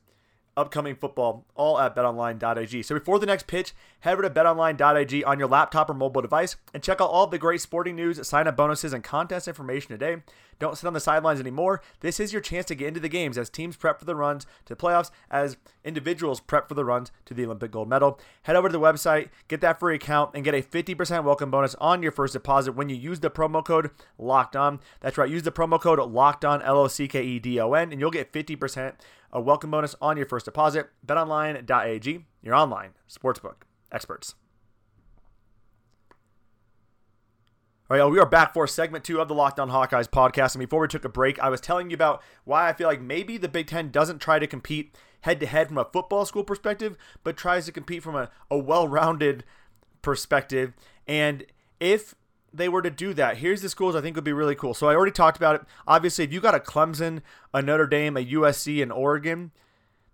upcoming 0.58 0.96
football, 0.96 1.46
all 1.56 1.80
at 1.80 1.96
betonline.ag. 1.96 2.84
So 2.84 2.96
before 2.96 3.20
the 3.20 3.26
next 3.26 3.48
pitch, 3.48 3.74
head 4.02 4.14
over 4.14 4.22
to 4.24 4.30
betonline.ag 4.30 5.24
on 5.24 5.40
your 5.40 5.48
laptop 5.48 5.90
or 5.90 5.94
mobile 5.94 6.22
device 6.22 6.56
and 6.74 6.84
check 6.84 7.00
out 7.00 7.10
all 7.10 7.28
the 7.28 7.38
great 7.38 7.62
sporting 7.62 7.96
news, 7.96 8.26
sign 8.28 8.48
up 8.48 8.56
bonuses, 8.56 8.94
and 8.94 9.04
contest 9.04 9.48
information 9.48 9.90
today. 9.90 10.18
Don't 10.62 10.78
sit 10.78 10.86
on 10.86 10.94
the 10.94 11.00
sidelines 11.00 11.40
anymore. 11.40 11.82
This 12.02 12.20
is 12.20 12.32
your 12.32 12.42
chance 12.42 12.68
to 12.68 12.76
get 12.76 12.88
into 12.88 13.00
the 13.00 13.10
games 13.10 13.36
as 13.36 13.50
teams 13.50 13.76
prep 13.76 13.98
for 13.98 14.06
the 14.06 14.16
runs 14.16 14.46
to 14.66 14.76
the 14.76 14.76
playoffs, 14.76 15.10
as 15.32 15.58
individuals 15.84 16.40
prep 16.40 16.68
for 16.70 16.76
the 16.76 16.86
runs 16.86 17.12
to 17.26 17.34
the 17.34 17.46
Olympic 17.46 17.72
gold 17.72 17.90
medal. 17.90 18.20
Head 18.44 18.56
over 18.56 18.70
to 18.70 18.72
the 18.72 18.80
website, 18.80 19.30
get 19.48 19.62
that 19.62 19.80
free 19.80 19.96
account, 19.96 20.32
and 20.36 20.44
get 20.44 20.54
a 20.54 20.62
50% 20.62 21.24
welcome 21.24 21.50
bonus 21.50 21.74
on 21.76 22.04
your 22.04 22.12
first 22.12 22.34
deposit 22.34 22.74
when 22.74 22.90
you 22.90 22.96
use 22.96 23.22
the 23.22 23.32
promo 23.32 23.66
code 23.66 23.90
LOCKED 24.20 24.56
ON. 24.56 24.80
That's 25.00 25.18
right, 25.18 25.30
use 25.30 25.42
the 25.42 25.52
promo 25.52 25.82
code 25.82 25.98
LOCKED 25.98 26.46
ON, 26.46 26.62
L 26.62 26.78
O 26.78 26.88
C 26.88 27.08
K 27.08 27.24
E 27.24 27.40
D 27.40 27.60
O 27.60 27.74
N, 27.74 27.92
and 27.92 28.00
you'll 28.00 28.12
get 28.12 28.32
50% 28.32 28.94
a 29.32 29.42
welcome 29.42 29.72
bonus 29.72 29.96
on 30.02 30.18
your 30.18 30.26
first 30.26 30.46
deposit. 30.46 30.90
BetOnline.ag, 31.06 32.26
your 32.42 32.56
online 32.56 32.92
sportsbook 33.10 33.64
experts. 33.92 34.36
All 37.90 37.98
right, 37.98 38.06
we 38.06 38.20
are 38.20 38.26
back 38.26 38.54
for 38.54 38.68
segment 38.68 39.04
two 39.04 39.20
of 39.20 39.28
the 39.28 39.34
Locked 39.34 39.60
On 39.60 39.70
Hawkeyes 39.70 40.10
podcast. 40.10 40.56
And 40.56 40.62
before 40.62 40.80
we 40.80 40.88
took 40.88 41.04
a 41.04 41.10
break, 41.10 41.38
I 41.40 41.50
was 41.50 41.60
telling 41.60 41.90
you 41.90 41.94
about 41.94 42.24
why 42.46 42.70
I 42.70 42.74
feel 42.74 42.88
like 42.88 43.02
maybe 43.02 43.38
the 43.38 43.50
Big 43.50 43.68
Ten 43.68 43.90
doesn't 43.90 44.20
try 44.20 44.40
to 44.40 44.48
compete 44.48 44.96
head 45.22 45.40
to 45.42 45.46
head 45.46 45.68
from 45.68 45.78
a 45.78 45.90
football 45.92 46.26
school 46.26 46.46
perspective, 46.46 46.98
but 47.24 47.36
tries 47.36 47.66
to 47.66 47.72
compete 47.74 48.02
from 48.02 48.16
a, 48.16 48.30
a 48.50 48.58
well 48.58 48.88
rounded 48.88 49.44
perspective. 50.02 50.74
And 51.06 51.46
if 51.82 52.16
they 52.54 52.70
were 52.70 52.82
to 52.82 52.90
do 52.90 53.14
that, 53.14 53.38
here's 53.38 53.62
the 53.62 53.70
schools 53.70 53.96
I 53.96 54.02
think 54.02 54.16
would 54.16 54.26
be 54.26 54.34
really 54.34 54.56
cool. 54.56 54.74
So 54.74 54.88
I 54.88 54.96
already 54.96 55.12
talked 55.12 55.38
about 55.38 55.56
it. 55.56 55.62
Obviously, 55.88 56.24
if 56.24 56.34
you 56.34 56.42
got 56.42 56.56
a 56.56 56.60
Clemson, 56.60 57.22
a 57.54 57.62
Notre 57.62 57.88
Dame, 57.88 58.18
a 58.18 58.26
USC, 58.26 58.82
and 58.82 58.92
Oregon, 58.92 59.52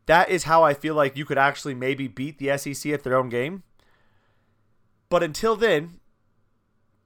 that 0.05 0.29
is 0.29 0.43
how 0.43 0.63
I 0.63 0.73
feel 0.73 0.95
like 0.95 1.17
you 1.17 1.25
could 1.25 1.37
actually 1.37 1.73
maybe 1.73 2.07
beat 2.07 2.37
the 2.37 2.57
SEC 2.57 2.91
at 2.91 3.03
their 3.03 3.15
own 3.15 3.29
game. 3.29 3.63
But 5.09 5.23
until 5.23 5.55
then, 5.55 5.99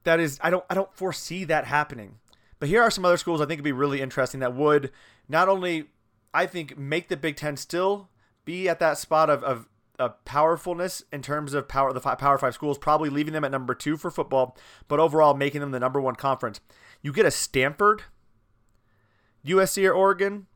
that 0.03 0.19
is 0.19 0.39
I 0.41 0.49
don't 0.49 0.65
I 0.69 0.73
don't 0.73 0.93
foresee 0.93 1.43
that 1.45 1.65
happening 1.65 2.17
But 2.59 2.69
here 2.69 2.81
are 2.81 2.91
some 2.91 3.05
other 3.05 3.17
schools 3.17 3.41
I 3.41 3.45
think 3.45 3.59
would 3.59 3.63
be 3.63 3.71
really 3.71 4.01
interesting 4.01 4.39
that 4.39 4.55
would 4.55 4.91
not 5.27 5.47
only, 5.47 5.85
I 6.33 6.45
think, 6.45 6.77
make 6.77 7.07
the 7.07 7.17
Big 7.17 7.35
Ten 7.35 7.57
still 7.57 8.09
be 8.43 8.67
at 8.67 8.79
that 8.79 8.97
spot 8.97 9.29
of, 9.29 9.43
of, 9.43 9.67
powerfulness 10.09 11.03
in 11.11 11.21
terms 11.21 11.53
of 11.53 11.67
power, 11.67 11.93
the 11.93 12.01
five, 12.01 12.17
Power 12.17 12.37
Five 12.37 12.53
schools, 12.53 12.77
probably 12.77 13.09
leaving 13.09 13.33
them 13.33 13.43
at 13.43 13.51
number 13.51 13.73
two 13.73 13.97
for 13.97 14.11
football, 14.11 14.57
but 14.87 14.99
overall 14.99 15.33
making 15.33 15.61
them 15.61 15.71
the 15.71 15.79
number 15.79 16.01
one 16.01 16.15
conference. 16.15 16.59
You 17.01 17.13
get 17.13 17.25
a 17.25 17.31
Stanford, 17.31 18.03
USC, 19.45 19.87
or 19.87 19.93
Oregon. 19.93 20.47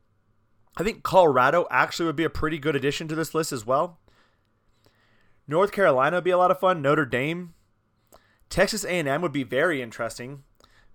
I 0.76 0.82
think 0.82 1.02
Colorado 1.02 1.66
actually 1.70 2.06
would 2.06 2.16
be 2.16 2.24
a 2.24 2.30
pretty 2.30 2.58
good 2.58 2.76
addition 2.76 3.08
to 3.08 3.14
this 3.14 3.34
list 3.34 3.52
as 3.52 3.66
well. 3.66 3.98
North 5.48 5.72
Carolina 5.72 6.16
would 6.16 6.24
be 6.24 6.30
a 6.30 6.38
lot 6.38 6.50
of 6.50 6.60
fun. 6.60 6.82
Notre 6.82 7.06
Dame, 7.06 7.54
Texas 8.50 8.84
A&M 8.84 9.22
would 9.22 9.32
be 9.32 9.44
very 9.44 9.80
interesting 9.80 10.42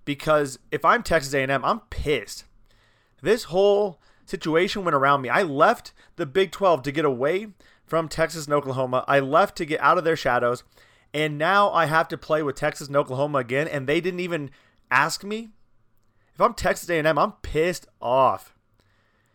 because 0.06 0.60
if 0.72 0.84
I'm 0.86 1.04
Texas 1.04 1.34
A&M, 1.34 1.66
I'm 1.66 1.80
pissed. 1.90 2.46
This 3.22 3.46
whole 3.46 4.02
situation 4.26 4.84
went 4.84 4.96
around 4.96 5.22
me. 5.22 5.30
I 5.30 5.44
left 5.44 5.94
the 6.16 6.26
Big 6.26 6.52
12 6.52 6.84
to 6.84 6.92
get 6.92 7.06
away 7.06 7.48
from 7.92 8.08
Texas 8.08 8.46
and 8.46 8.54
Oklahoma. 8.54 9.04
I 9.06 9.20
left 9.20 9.58
to 9.58 9.66
get 9.66 9.82
out 9.82 9.98
of 9.98 10.06
their 10.06 10.16
shadows, 10.16 10.64
and 11.14 11.38
now 11.38 11.70
I 11.72 11.88
have 11.88 12.08
to 12.08 12.18
play 12.18 12.42
with 12.42 12.56
Texas 12.56 12.88
and 12.88 12.96
Oklahoma 12.96 13.40
again, 13.40 13.68
and 13.68 13.86
they 13.86 14.00
didn't 14.00 14.22
even 14.22 14.50
ask 14.90 15.26
me. 15.26 15.50
If 16.34 16.40
I'm 16.40 16.54
Texas 16.54 16.90
A&M, 16.90 17.18
I'm 17.18 17.34
pissed 17.42 17.88
off. 18.02 18.56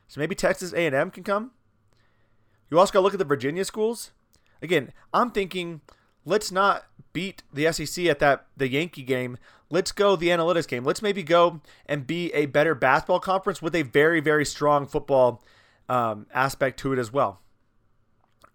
So 0.09 0.21
maybe 0.21 0.35
Texas 0.35 0.73
A&M 0.73 1.11
can 1.11 1.23
come. 1.23 1.51
You 2.71 2.79
also 2.79 2.95
got 2.95 3.01
to 3.01 3.03
look 3.03 3.13
at 3.13 3.19
the 3.19 3.27
Virginia 3.27 3.63
schools. 3.63 4.13
Again, 4.63 4.91
I'm 5.13 5.33
thinking 5.33 5.83
let's 6.25 6.51
not 6.51 6.87
beat 7.13 7.43
the 7.53 7.71
SEC 7.71 8.07
at 8.07 8.21
that 8.21 8.47
the 8.57 8.71
Yankee 8.71 9.03
game. 9.03 9.37
Let's 9.69 9.93
go 9.93 10.17
the 10.17 10.29
analytics 10.29 10.67
game. 10.67 10.83
Let's 10.83 11.03
maybe 11.03 11.23
go 11.23 11.61
and 11.85 12.07
be 12.07 12.33
a 12.33 12.47
better 12.47 12.75
basketball 12.75 13.21
conference 13.21 13.61
with 13.61 13.75
a 13.75 13.83
very 13.83 14.21
very 14.21 14.47
strong 14.47 14.87
football 14.87 15.45
um, 15.91 16.25
aspect 16.33 16.79
to 16.81 16.95
it 16.95 16.99
as 16.99 17.13
well. 17.13 17.43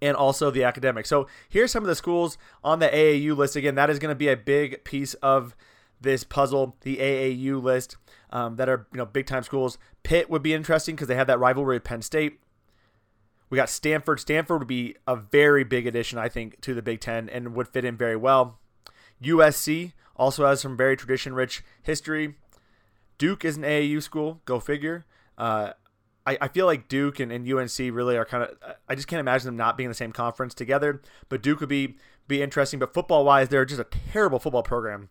And 0.02 0.18
also 0.18 0.50
the 0.50 0.64
academic. 0.64 1.06
So 1.06 1.28
here's 1.48 1.72
some 1.72 1.84
of 1.84 1.88
the 1.88 1.96
schools 1.96 2.38
on 2.64 2.80
the 2.80 2.88
AAU 2.88 3.38
list. 3.38 3.56
Again, 3.56 3.76
that 3.76 3.90
is 3.90 4.00
going 4.00 4.10
to 4.10 4.16
be 4.16 4.30
a 4.30 4.36
big 4.36 4.84
piece 4.84 5.14
of 5.16 5.56
this 6.02 6.24
puzzle. 6.24 6.76
The 6.82 6.98
AAU 6.98 7.62
list 7.62 7.98
um, 8.32 8.56
that 8.56 8.68
are 8.68 8.88
you 8.92 8.98
know 8.98 9.06
big 9.06 9.28
time 9.28 9.44
schools. 9.44 9.78
Pitt 10.04 10.30
would 10.30 10.42
be 10.42 10.54
interesting 10.54 10.96
because 10.96 11.08
they 11.08 11.16
have 11.16 11.28
that 11.28 11.40
rivalry 11.40 11.76
with 11.76 11.84
Penn 11.84 12.02
State. 12.02 12.40
We 13.50 13.58
got 13.58 13.70
Stanford. 13.70 14.20
Stanford 14.20 14.60
would 14.60 14.68
be 14.68 14.96
a 15.06 15.16
very 15.16 15.64
big 15.64 15.86
addition, 15.86 16.18
I 16.18 16.30
think, 16.30 16.62
to 16.62 16.74
the 16.74 16.82
Big 16.82 17.02
Ten 17.02 17.30
and 17.30 17.54
would 17.54 17.68
fit 17.68 17.84
in 17.84 17.98
very 17.98 18.16
well. 18.16 18.60
USC 19.22 19.92
also 20.16 20.46
has 20.46 20.62
some 20.62 20.78
very 20.78 20.96
tradition 20.96 21.34
rich 21.34 21.62
history. 21.84 22.36
Duke 23.18 23.44
is 23.44 23.58
an 23.58 23.64
AAU 23.64 24.02
school. 24.02 24.42
Go 24.46 24.60
figure. 24.60 25.06
Uh, 25.38 25.74
I, 26.26 26.38
I 26.42 26.48
feel 26.48 26.66
like 26.66 26.88
Duke 26.88 27.20
and, 27.20 27.32
and 27.32 27.52
UNC 27.52 27.78
really 27.80 28.16
are 28.18 28.26
kind 28.26 28.44
of. 28.44 28.56
I 28.88 28.96
just 28.96 29.08
can't 29.08 29.20
imagine 29.20 29.48
them 29.48 29.58
not 29.58 29.78
being 29.78 29.86
in 29.86 29.92
the 29.92 29.96
same 29.96 30.12
conference 30.12 30.54
together. 30.54 31.02
But 31.30 31.42
Duke 31.42 31.60
would 31.60 31.70
be 31.70 31.98
be 32.28 32.42
interesting. 32.42 32.80
But 32.80 32.94
football 32.94 33.26
wise, 33.26 33.50
they're 33.50 33.66
just 33.66 33.82
a 33.82 33.88
terrible 34.12 34.40
football 34.40 34.64
program. 34.64 35.10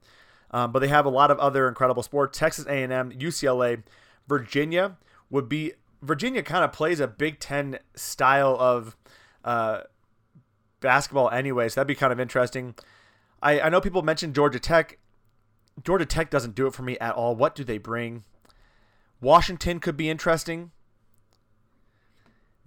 Um, 0.53 0.73
but 0.73 0.81
they 0.81 0.89
have 0.89 1.07
a 1.07 1.11
lot 1.11 1.31
of 1.31 1.39
other 1.39 1.69
incredible 1.69 2.03
sports. 2.03 2.39
Texas 2.39 2.67
A&M, 2.67 3.13
UCLA, 3.13 3.85
Virginia 4.29 4.97
would 5.31 5.49
be 5.49 5.73
Virginia 6.03 6.43
kind 6.43 6.65
of 6.65 6.73
plays 6.73 6.99
a 7.01 7.07
Big 7.07 7.39
Ten 7.39 7.79
style 7.95 8.57
of 8.59 8.97
uh, 9.45 9.83
basketball 10.81 11.31
anyway, 11.31 11.69
so 11.69 11.77
that'd 11.77 11.89
be 11.89 11.95
kind 11.95 12.13
of 12.13 12.19
interesting. 12.19 12.75
I, 13.43 13.61
I 13.61 13.69
know 13.69 13.81
people 13.81 14.03
mentioned 14.03 14.35
Georgia 14.35 14.59
Tech. 14.59 14.99
Georgia 15.83 16.07
Tech 16.07 16.31
doesn't 16.31 16.55
do 16.55 16.67
it 16.67 16.75
for 16.75 16.83
me 16.83 16.99
at 16.99 17.15
all. 17.15 17.35
What 17.35 17.55
do 17.55 17.65
they 17.65 17.79
bring? 17.79 18.25
Washington 19.21 19.79
could 19.79 19.97
be 19.97 20.11
interesting. 20.11 20.73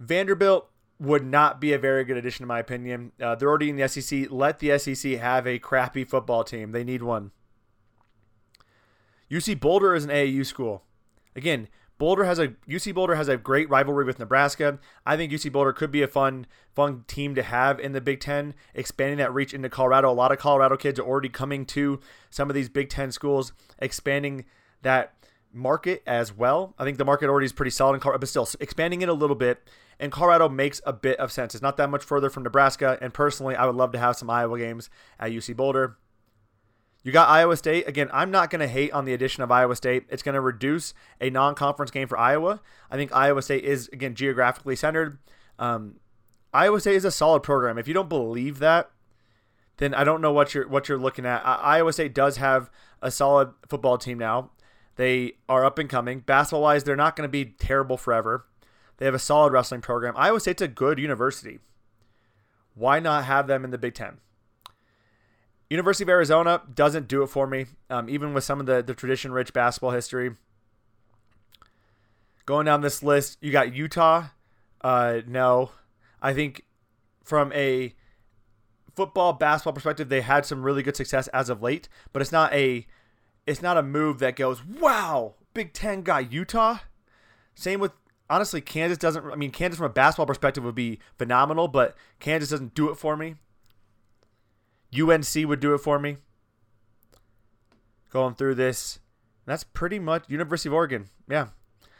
Vanderbilt 0.06 0.68
would 0.98 1.24
not 1.24 1.60
be 1.60 1.72
a 1.72 1.78
very 1.78 2.04
good 2.04 2.16
addition, 2.16 2.44
in 2.44 2.48
my 2.48 2.58
opinion. 2.58 3.12
Uh, 3.20 3.34
they're 3.34 3.48
already 3.48 3.70
in 3.70 3.76
the 3.76 3.88
SEC. 3.88 4.26
Let 4.30 4.58
the 4.58 4.78
SEC 4.78 5.12
have 5.12 5.46
a 5.46 5.58
crappy 5.58 6.04
football 6.04 6.44
team. 6.44 6.72
They 6.72 6.84
need 6.84 7.02
one. 7.02 7.32
UC 9.30 9.58
Boulder 9.58 9.94
is 9.94 10.04
an 10.04 10.10
AAU 10.10 10.46
school. 10.46 10.84
Again, 11.34 11.68
Boulder 11.98 12.24
has 12.24 12.38
a 12.38 12.48
UC 12.68 12.94
Boulder 12.94 13.14
has 13.14 13.28
a 13.28 13.36
great 13.36 13.68
rivalry 13.70 14.04
with 14.04 14.18
Nebraska. 14.18 14.78
I 15.06 15.16
think 15.16 15.32
UC 15.32 15.52
Boulder 15.52 15.72
could 15.72 15.90
be 15.90 16.02
a 16.02 16.08
fun 16.08 16.46
fun 16.74 17.04
team 17.06 17.34
to 17.36 17.42
have 17.42 17.78
in 17.78 17.92
the 17.92 18.00
Big 18.00 18.20
10, 18.20 18.54
expanding 18.74 19.18
that 19.18 19.32
reach 19.32 19.54
into 19.54 19.68
Colorado. 19.68 20.10
A 20.10 20.12
lot 20.12 20.32
of 20.32 20.38
Colorado 20.38 20.76
kids 20.76 20.98
are 20.98 21.06
already 21.06 21.28
coming 21.28 21.64
to 21.66 22.00
some 22.30 22.50
of 22.50 22.54
these 22.54 22.68
Big 22.68 22.88
10 22.88 23.12
schools, 23.12 23.52
expanding 23.78 24.44
that 24.82 25.14
market 25.52 26.02
as 26.04 26.32
well. 26.32 26.74
I 26.78 26.84
think 26.84 26.98
the 26.98 27.04
market 27.04 27.28
already 27.28 27.46
is 27.46 27.52
pretty 27.52 27.70
solid 27.70 27.94
in 27.94 28.00
Colorado, 28.00 28.20
but 28.20 28.28
still 28.28 28.48
expanding 28.60 29.02
it 29.02 29.08
a 29.08 29.12
little 29.12 29.36
bit. 29.36 29.68
And 29.98 30.10
Colorado 30.10 30.48
makes 30.48 30.80
a 30.84 30.92
bit 30.92 31.18
of 31.18 31.30
sense. 31.32 31.54
It's 31.54 31.62
not 31.62 31.76
that 31.76 31.90
much 31.90 32.04
further 32.04 32.30
from 32.30 32.42
Nebraska. 32.42 32.98
And 33.00 33.14
personally, 33.14 33.54
I 33.54 33.66
would 33.66 33.76
love 33.76 33.92
to 33.92 33.98
have 33.98 34.16
some 34.16 34.30
Iowa 34.30 34.58
games 34.58 34.90
at 35.18 35.30
UC 35.30 35.56
Boulder. 35.56 35.96
You 37.04 37.12
got 37.12 37.28
Iowa 37.28 37.56
State. 37.56 37.86
Again, 37.86 38.08
I'm 38.12 38.30
not 38.30 38.48
going 38.48 38.60
to 38.60 38.66
hate 38.66 38.90
on 38.92 39.04
the 39.04 39.12
addition 39.12 39.42
of 39.42 39.50
Iowa 39.50 39.76
State. 39.76 40.04
It's 40.08 40.22
going 40.22 40.34
to 40.34 40.40
reduce 40.40 40.94
a 41.20 41.28
non 41.28 41.54
conference 41.54 41.90
game 41.90 42.08
for 42.08 42.18
Iowa. 42.18 42.60
I 42.90 42.96
think 42.96 43.14
Iowa 43.14 43.42
State 43.42 43.62
is, 43.62 43.88
again, 43.92 44.14
geographically 44.14 44.74
centered. 44.74 45.18
Um, 45.58 45.96
Iowa 46.54 46.80
State 46.80 46.96
is 46.96 47.04
a 47.04 47.10
solid 47.10 47.42
program. 47.42 47.76
If 47.76 47.86
you 47.86 47.94
don't 47.94 48.08
believe 48.08 48.58
that, 48.60 48.90
then 49.76 49.92
I 49.92 50.04
don't 50.04 50.20
know 50.20 50.32
what 50.32 50.54
you're 50.54 50.66
what 50.66 50.88
you're 50.88 50.98
looking 50.98 51.26
at. 51.26 51.44
Uh, 51.44 51.58
Iowa 51.60 51.92
State 51.92 52.14
does 52.14 52.38
have 52.38 52.70
a 53.02 53.10
solid 53.10 53.50
football 53.68 53.98
team 53.98 54.18
now. 54.18 54.50
They 54.96 55.32
are 55.48 55.64
up 55.64 55.78
and 55.78 55.90
coming. 55.90 56.20
Basketball 56.20 56.62
wise, 56.62 56.84
they're 56.84 56.96
not 56.96 57.16
going 57.16 57.28
to 57.28 57.30
be 57.30 57.44
terrible 57.44 57.96
forever. 57.96 58.46
They 58.96 59.06
have 59.06 59.14
a 59.14 59.18
solid 59.18 59.52
wrestling 59.52 59.80
program. 59.80 60.14
Iowa 60.16 60.40
State's 60.40 60.62
a 60.62 60.68
good 60.68 60.98
university. 60.98 61.58
Why 62.74 63.00
not 63.00 63.24
have 63.24 63.46
them 63.46 63.64
in 63.64 63.70
the 63.70 63.78
Big 63.78 63.94
Ten? 63.94 64.18
University 65.70 66.04
of 66.04 66.08
Arizona 66.08 66.62
doesn't 66.72 67.08
do 67.08 67.22
it 67.22 67.28
for 67.28 67.46
me, 67.46 67.66
um, 67.90 68.08
even 68.08 68.34
with 68.34 68.44
some 68.44 68.60
of 68.60 68.66
the, 68.66 68.82
the 68.82 68.94
tradition 68.94 69.32
rich 69.32 69.52
basketball 69.52 69.90
history. 69.90 70.36
Going 72.46 72.66
down 72.66 72.82
this 72.82 73.02
list, 73.02 73.38
you 73.40 73.50
got 73.50 73.74
Utah. 73.74 74.26
Uh, 74.80 75.20
no. 75.26 75.70
I 76.20 76.34
think 76.34 76.64
from 77.24 77.52
a 77.52 77.94
football 78.94 79.32
basketball 79.32 79.72
perspective, 79.72 80.08
they 80.08 80.20
had 80.20 80.44
some 80.44 80.62
really 80.62 80.82
good 80.82 80.96
success 80.96 81.28
as 81.28 81.48
of 81.48 81.62
late, 81.62 81.88
but 82.12 82.22
it's 82.22 82.32
not 82.32 82.52
a 82.52 82.86
it's 83.46 83.62
not 83.62 83.76
a 83.76 83.82
move 83.82 84.20
that 84.20 84.36
goes, 84.36 84.64
wow, 84.64 85.34
Big 85.52 85.72
Ten 85.72 86.02
guy 86.02 86.20
Utah. 86.20 86.78
Same 87.54 87.80
with 87.80 87.92
honestly, 88.28 88.60
Kansas 88.60 88.98
doesn't 88.98 89.24
I 89.24 89.36
mean 89.36 89.50
Kansas 89.50 89.78
from 89.78 89.86
a 89.86 89.92
basketball 89.92 90.26
perspective 90.26 90.64
would 90.64 90.74
be 90.74 90.98
phenomenal, 91.18 91.68
but 91.68 91.96
Kansas 92.20 92.50
doesn't 92.50 92.74
do 92.74 92.90
it 92.90 92.96
for 92.96 93.16
me. 93.16 93.36
UNC 94.96 95.48
would 95.48 95.60
do 95.60 95.74
it 95.74 95.78
for 95.78 95.98
me. 95.98 96.18
Going 98.10 98.34
through 98.34 98.54
this. 98.54 99.00
That's 99.44 99.64
pretty 99.64 99.98
much 99.98 100.24
University 100.28 100.68
of 100.68 100.74
Oregon. 100.74 101.06
Yeah. 101.28 101.48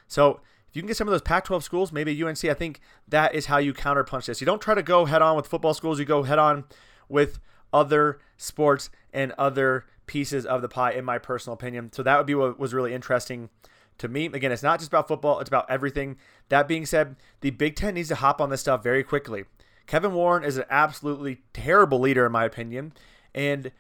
So 0.07 0.40
if 0.69 0.76
you 0.76 0.83
can 0.83 0.87
get 0.87 0.97
some 0.97 1.09
of 1.09 1.12
those 1.12 1.23
Pac 1.23 1.45
12 1.45 1.62
schools, 1.62 1.93
maybe 1.93 2.23
UNC, 2.23 2.45
I 2.45 2.54
think 2.54 2.81
that 3.09 3.35
is 3.35 3.47
how 3.47 3.59
you 3.59 3.75
counterpunch 3.75 4.26
this. 4.26 4.40
You 4.40 4.45
don't 4.45 4.62
try 4.62 4.75
to 4.75 4.83
go 4.83 5.04
head 5.04 5.23
on 5.23 5.37
with 5.37 5.47
football 5.47 5.75
schools, 5.75 5.99
you 5.99 6.04
go 6.04 6.23
head 6.23 6.38
on 6.38 6.64
with 7.09 7.38
other 7.73 8.21
sports 8.37 8.90
and 9.12 9.33
other 9.33 9.87
pieces 10.07 10.47
of 10.47 10.62
the 10.62 10.69
pie, 10.69 10.93
in 10.93 11.04
my 11.04 11.19
personal 11.19 11.54
opinion. 11.54 11.93
So 11.93 12.02
that 12.02 12.16
would 12.16 12.26
be 12.26 12.35
what 12.35 12.59
was 12.59 12.73
really 12.73 12.95
interesting 12.95 13.50
to 13.98 14.08
me. 14.08 14.26
Again, 14.26 14.52
it's 14.52 14.62
not 14.62 14.78
just 14.78 14.90
about 14.90 15.08
football, 15.08 15.40
it's 15.40 15.48
about 15.48 15.70
everything. 15.70 16.16
That 16.48 16.68
being 16.68 16.86
said, 16.86 17.16
the 17.40 17.50
Big 17.50 17.76
Ten 17.76 17.94
needs 17.94 18.08
to 18.08 18.16
hop 18.16 18.40
on 18.40 18.50
this 18.50 18.60
stuff 18.60 18.82
very 18.82 19.02
quickly. 19.02 19.44
Kevin 19.86 20.14
Warren 20.14 20.44
is 20.44 20.56
an 20.56 20.64
absolutely 20.70 21.42
terrible 21.52 21.98
leader 22.00 22.26
in 22.26 22.32
my 22.32 22.44
opinion, 22.44 22.92
and 23.34 23.70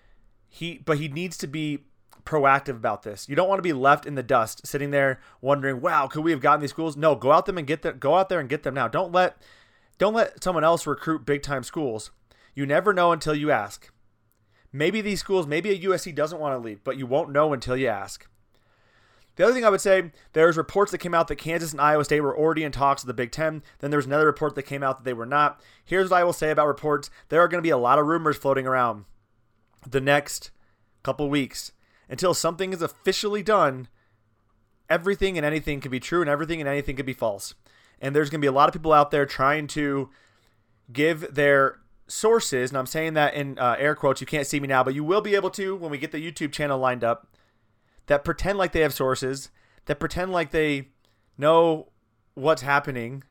he 0.48 0.78
but 0.84 0.98
he 0.98 1.08
needs 1.08 1.36
to 1.38 1.46
be 1.46 1.84
proactive 2.24 2.76
about 2.76 3.02
this. 3.02 3.28
You 3.28 3.36
don't 3.36 3.48
want 3.48 3.58
to 3.58 3.62
be 3.62 3.72
left 3.72 4.06
in 4.06 4.14
the 4.14 4.22
dust, 4.22 4.66
sitting 4.66 4.90
there 4.90 5.20
wondering, 5.40 5.80
"Wow, 5.80 6.06
could 6.06 6.24
we 6.24 6.30
have 6.30 6.40
gotten 6.40 6.60
these 6.60 6.70
schools?" 6.70 6.96
No, 6.96 7.14
go 7.14 7.32
out 7.32 7.46
them 7.46 7.58
and 7.58 7.66
get 7.66 7.82
them. 7.82 7.98
Go 7.98 8.16
out 8.16 8.28
there 8.28 8.40
and 8.40 8.48
get 8.48 8.62
them 8.62 8.74
now. 8.74 8.88
Don't 8.88 9.12
let 9.12 9.40
don't 9.98 10.14
let 10.14 10.42
someone 10.42 10.64
else 10.64 10.86
recruit 10.86 11.26
big 11.26 11.42
time 11.42 11.62
schools. 11.62 12.10
You 12.54 12.66
never 12.66 12.92
know 12.92 13.12
until 13.12 13.34
you 13.34 13.50
ask. 13.50 13.90
Maybe 14.72 15.00
these 15.00 15.20
schools, 15.20 15.46
maybe 15.46 15.70
a 15.70 15.78
USC 15.78 16.12
doesn't 16.12 16.40
want 16.40 16.54
to 16.54 16.64
leave, 16.64 16.82
but 16.82 16.96
you 16.96 17.06
won't 17.06 17.30
know 17.30 17.52
until 17.52 17.76
you 17.76 17.86
ask. 17.86 18.26
The 19.36 19.44
other 19.44 19.52
thing 19.52 19.64
I 19.64 19.70
would 19.70 19.80
say, 19.80 20.12
there's 20.32 20.56
reports 20.56 20.92
that 20.92 20.98
came 20.98 21.14
out 21.14 21.28
that 21.28 21.36
Kansas 21.36 21.72
and 21.72 21.80
Iowa 21.80 22.04
State 22.04 22.20
were 22.20 22.36
already 22.36 22.62
in 22.62 22.70
talks 22.70 23.02
with 23.02 23.08
the 23.08 23.14
Big 23.14 23.32
Ten. 23.32 23.62
Then 23.80 23.90
there's 23.90 24.06
another 24.06 24.26
report 24.26 24.54
that 24.54 24.62
came 24.62 24.82
out 24.82 24.98
that 24.98 25.04
they 25.04 25.12
were 25.12 25.26
not. 25.26 25.60
Here's 25.84 26.10
what 26.10 26.20
I 26.20 26.24
will 26.24 26.32
say 26.32 26.50
about 26.50 26.68
reports 26.68 27.10
there 27.28 27.40
are 27.40 27.48
going 27.48 27.58
to 27.58 27.66
be 27.66 27.70
a 27.70 27.76
lot 27.76 27.98
of 27.98 28.06
rumors 28.06 28.36
floating 28.36 28.66
around 28.66 29.04
the 29.86 30.00
next 30.00 30.50
couple 31.02 31.28
weeks. 31.28 31.72
Until 32.08 32.34
something 32.34 32.72
is 32.72 32.82
officially 32.82 33.42
done, 33.42 33.88
everything 34.88 35.36
and 35.36 35.44
anything 35.44 35.80
can 35.80 35.90
be 35.90 36.00
true 36.00 36.20
and 36.20 36.30
everything 36.30 36.60
and 36.60 36.68
anything 36.68 36.96
can 36.96 37.06
be 37.06 37.12
false. 37.12 37.54
And 38.00 38.14
there's 38.14 38.30
going 38.30 38.40
to 38.40 38.44
be 38.44 38.48
a 38.48 38.52
lot 38.52 38.68
of 38.68 38.72
people 38.74 38.92
out 38.92 39.10
there 39.10 39.26
trying 39.26 39.66
to 39.68 40.10
give 40.92 41.34
their 41.34 41.80
sources, 42.06 42.70
and 42.70 42.78
I'm 42.78 42.86
saying 42.86 43.14
that 43.14 43.34
in 43.34 43.58
uh, 43.58 43.76
air 43.78 43.94
quotes, 43.94 44.20
you 44.20 44.26
can't 44.26 44.46
see 44.46 44.60
me 44.60 44.68
now, 44.68 44.84
but 44.84 44.94
you 44.94 45.02
will 45.02 45.22
be 45.22 45.34
able 45.34 45.50
to 45.50 45.74
when 45.74 45.90
we 45.90 45.98
get 45.98 46.12
the 46.12 46.18
YouTube 46.18 46.52
channel 46.52 46.78
lined 46.78 47.02
up 47.02 47.26
that 48.06 48.24
pretend 48.24 48.58
like 48.58 48.72
they 48.72 48.80
have 48.80 48.94
sources, 48.94 49.50
that 49.86 50.00
pretend 50.00 50.32
like 50.32 50.50
they 50.50 50.88
know 51.38 51.88
what's 52.34 52.62
happening. 52.62 53.24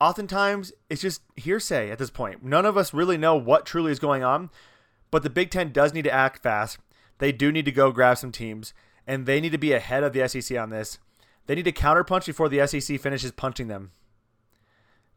Oftentimes, 0.00 0.72
it's 0.88 1.02
just 1.02 1.22
hearsay 1.36 1.90
at 1.90 1.98
this 1.98 2.10
point. 2.10 2.42
None 2.42 2.64
of 2.64 2.76
us 2.76 2.94
really 2.94 3.18
know 3.18 3.36
what 3.36 3.66
truly 3.66 3.92
is 3.92 3.98
going 3.98 4.22
on, 4.22 4.50
but 5.10 5.22
the 5.22 5.30
Big 5.30 5.50
Ten 5.50 5.72
does 5.72 5.92
need 5.92 6.04
to 6.04 6.12
act 6.12 6.42
fast. 6.42 6.78
They 7.18 7.32
do 7.32 7.52
need 7.52 7.66
to 7.66 7.72
go 7.72 7.92
grab 7.92 8.16
some 8.16 8.32
teams, 8.32 8.72
and 9.06 9.26
they 9.26 9.40
need 9.40 9.52
to 9.52 9.58
be 9.58 9.72
ahead 9.72 10.02
of 10.02 10.12
the 10.12 10.26
SEC 10.26 10.56
on 10.58 10.70
this. 10.70 10.98
They 11.46 11.54
need 11.54 11.64
to 11.64 11.72
counterpunch 11.72 12.26
before 12.26 12.48
the 12.48 12.66
SEC 12.66 12.98
finishes 13.00 13.32
punching 13.32 13.68
them. 13.68 13.90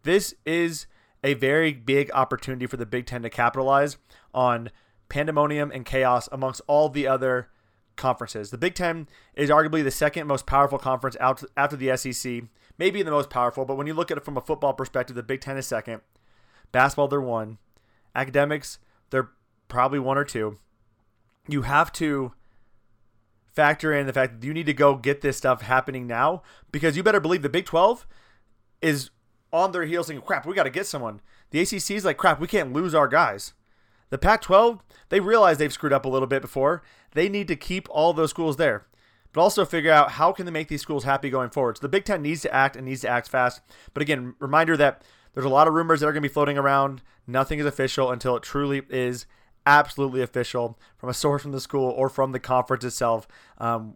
This 0.03 0.33
is 0.45 0.85
a 1.23 1.35
very 1.35 1.71
big 1.71 2.11
opportunity 2.13 2.65
for 2.65 2.75
the 2.75 2.85
Big 2.85 3.05
Ten 3.05 3.21
to 3.21 3.29
capitalize 3.29 3.97
on 4.33 4.69
pandemonium 5.07 5.71
and 5.71 5.85
chaos 5.85 6.27
amongst 6.31 6.61
all 6.67 6.89
the 6.89 7.07
other 7.07 7.49
conferences. 7.95 8.51
The 8.51 8.57
Big 8.57 8.75
Ten 8.75 9.07
is 9.35 9.49
arguably 9.49 9.83
the 9.83 9.91
second 9.91 10.27
most 10.27 10.45
powerful 10.45 10.77
conference 10.77 11.17
out 11.19 11.43
after 11.55 11.75
the 11.75 11.95
SEC, 11.95 12.43
maybe 12.77 13.03
the 13.03 13.11
most 13.11 13.29
powerful, 13.29 13.65
but 13.65 13.75
when 13.75 13.87
you 13.87 13.93
look 13.93 14.11
at 14.11 14.17
it 14.17 14.25
from 14.25 14.37
a 14.37 14.41
football 14.41 14.73
perspective, 14.73 15.15
the 15.15 15.23
Big 15.23 15.41
Ten 15.41 15.57
is 15.57 15.67
second. 15.67 16.01
Basketball, 16.71 17.07
they're 17.07 17.21
one. 17.21 17.57
Academics, 18.15 18.79
they're 19.09 19.31
probably 19.67 19.99
one 19.99 20.17
or 20.17 20.23
two. 20.23 20.57
You 21.47 21.63
have 21.63 21.91
to 21.93 22.33
factor 23.53 23.93
in 23.93 24.07
the 24.07 24.13
fact 24.13 24.41
that 24.41 24.47
you 24.47 24.53
need 24.53 24.65
to 24.65 24.73
go 24.73 24.95
get 24.95 25.21
this 25.21 25.37
stuff 25.37 25.61
happening 25.61 26.07
now 26.07 26.41
because 26.71 26.97
you 26.97 27.03
better 27.03 27.19
believe 27.19 27.43
the 27.43 27.49
Big 27.49 27.65
12 27.65 28.07
is 28.81 29.11
on 29.51 29.71
their 29.71 29.85
heels 29.85 30.07
saying, 30.07 30.21
crap, 30.21 30.45
we 30.45 30.55
got 30.55 30.63
to 30.63 30.69
get 30.69 30.87
someone. 30.87 31.21
The 31.51 31.59
ACC 31.61 31.91
is 31.91 32.05
like, 32.05 32.17
crap, 32.17 32.39
we 32.39 32.47
can't 32.47 32.73
lose 32.73 32.95
our 32.95 33.07
guys. 33.07 33.53
The 34.13 34.19
Pac 34.19 34.43
12, 34.43 34.83
they 35.09 35.19
realize 35.19 35.57
they've 35.57 35.73
screwed 35.73 35.91
up 35.91 36.05
a 36.05 36.07
little 36.07 36.27
bit 36.27 36.43
before. 36.43 36.83
They 37.13 37.27
need 37.27 37.47
to 37.47 37.55
keep 37.55 37.87
all 37.89 38.13
those 38.13 38.29
schools 38.29 38.57
there, 38.57 38.85
but 39.31 39.41
also 39.41 39.65
figure 39.65 39.91
out 39.91 40.11
how 40.11 40.31
can 40.31 40.45
they 40.45 40.51
make 40.51 40.67
these 40.67 40.83
schools 40.83 41.03
happy 41.03 41.31
going 41.31 41.49
forward. 41.49 41.77
So 41.77 41.81
the 41.81 41.89
Big 41.89 42.05
Ten 42.05 42.21
needs 42.21 42.43
to 42.43 42.53
act 42.53 42.75
and 42.75 42.85
needs 42.85 43.01
to 43.01 43.09
act 43.09 43.27
fast. 43.27 43.61
But 43.91 44.03
again, 44.03 44.35
reminder 44.37 44.77
that 44.77 45.01
there's 45.33 45.47
a 45.47 45.49
lot 45.49 45.67
of 45.67 45.73
rumors 45.73 46.01
that 46.01 46.05
are 46.05 46.11
going 46.11 46.21
to 46.21 46.29
be 46.29 46.31
floating 46.31 46.59
around. 46.59 47.01
Nothing 47.25 47.57
is 47.57 47.65
official 47.65 48.11
until 48.11 48.35
it 48.35 48.43
truly 48.43 48.83
is 48.87 49.25
absolutely 49.65 50.21
official 50.21 50.77
from 50.95 51.09
a 51.09 51.13
source 51.15 51.41
from 51.41 51.51
the 51.51 51.59
school 51.59 51.89
or 51.89 52.07
from 52.07 52.33
the 52.33 52.39
conference 52.39 52.83
itself. 52.83 53.27
Um, 53.57 53.95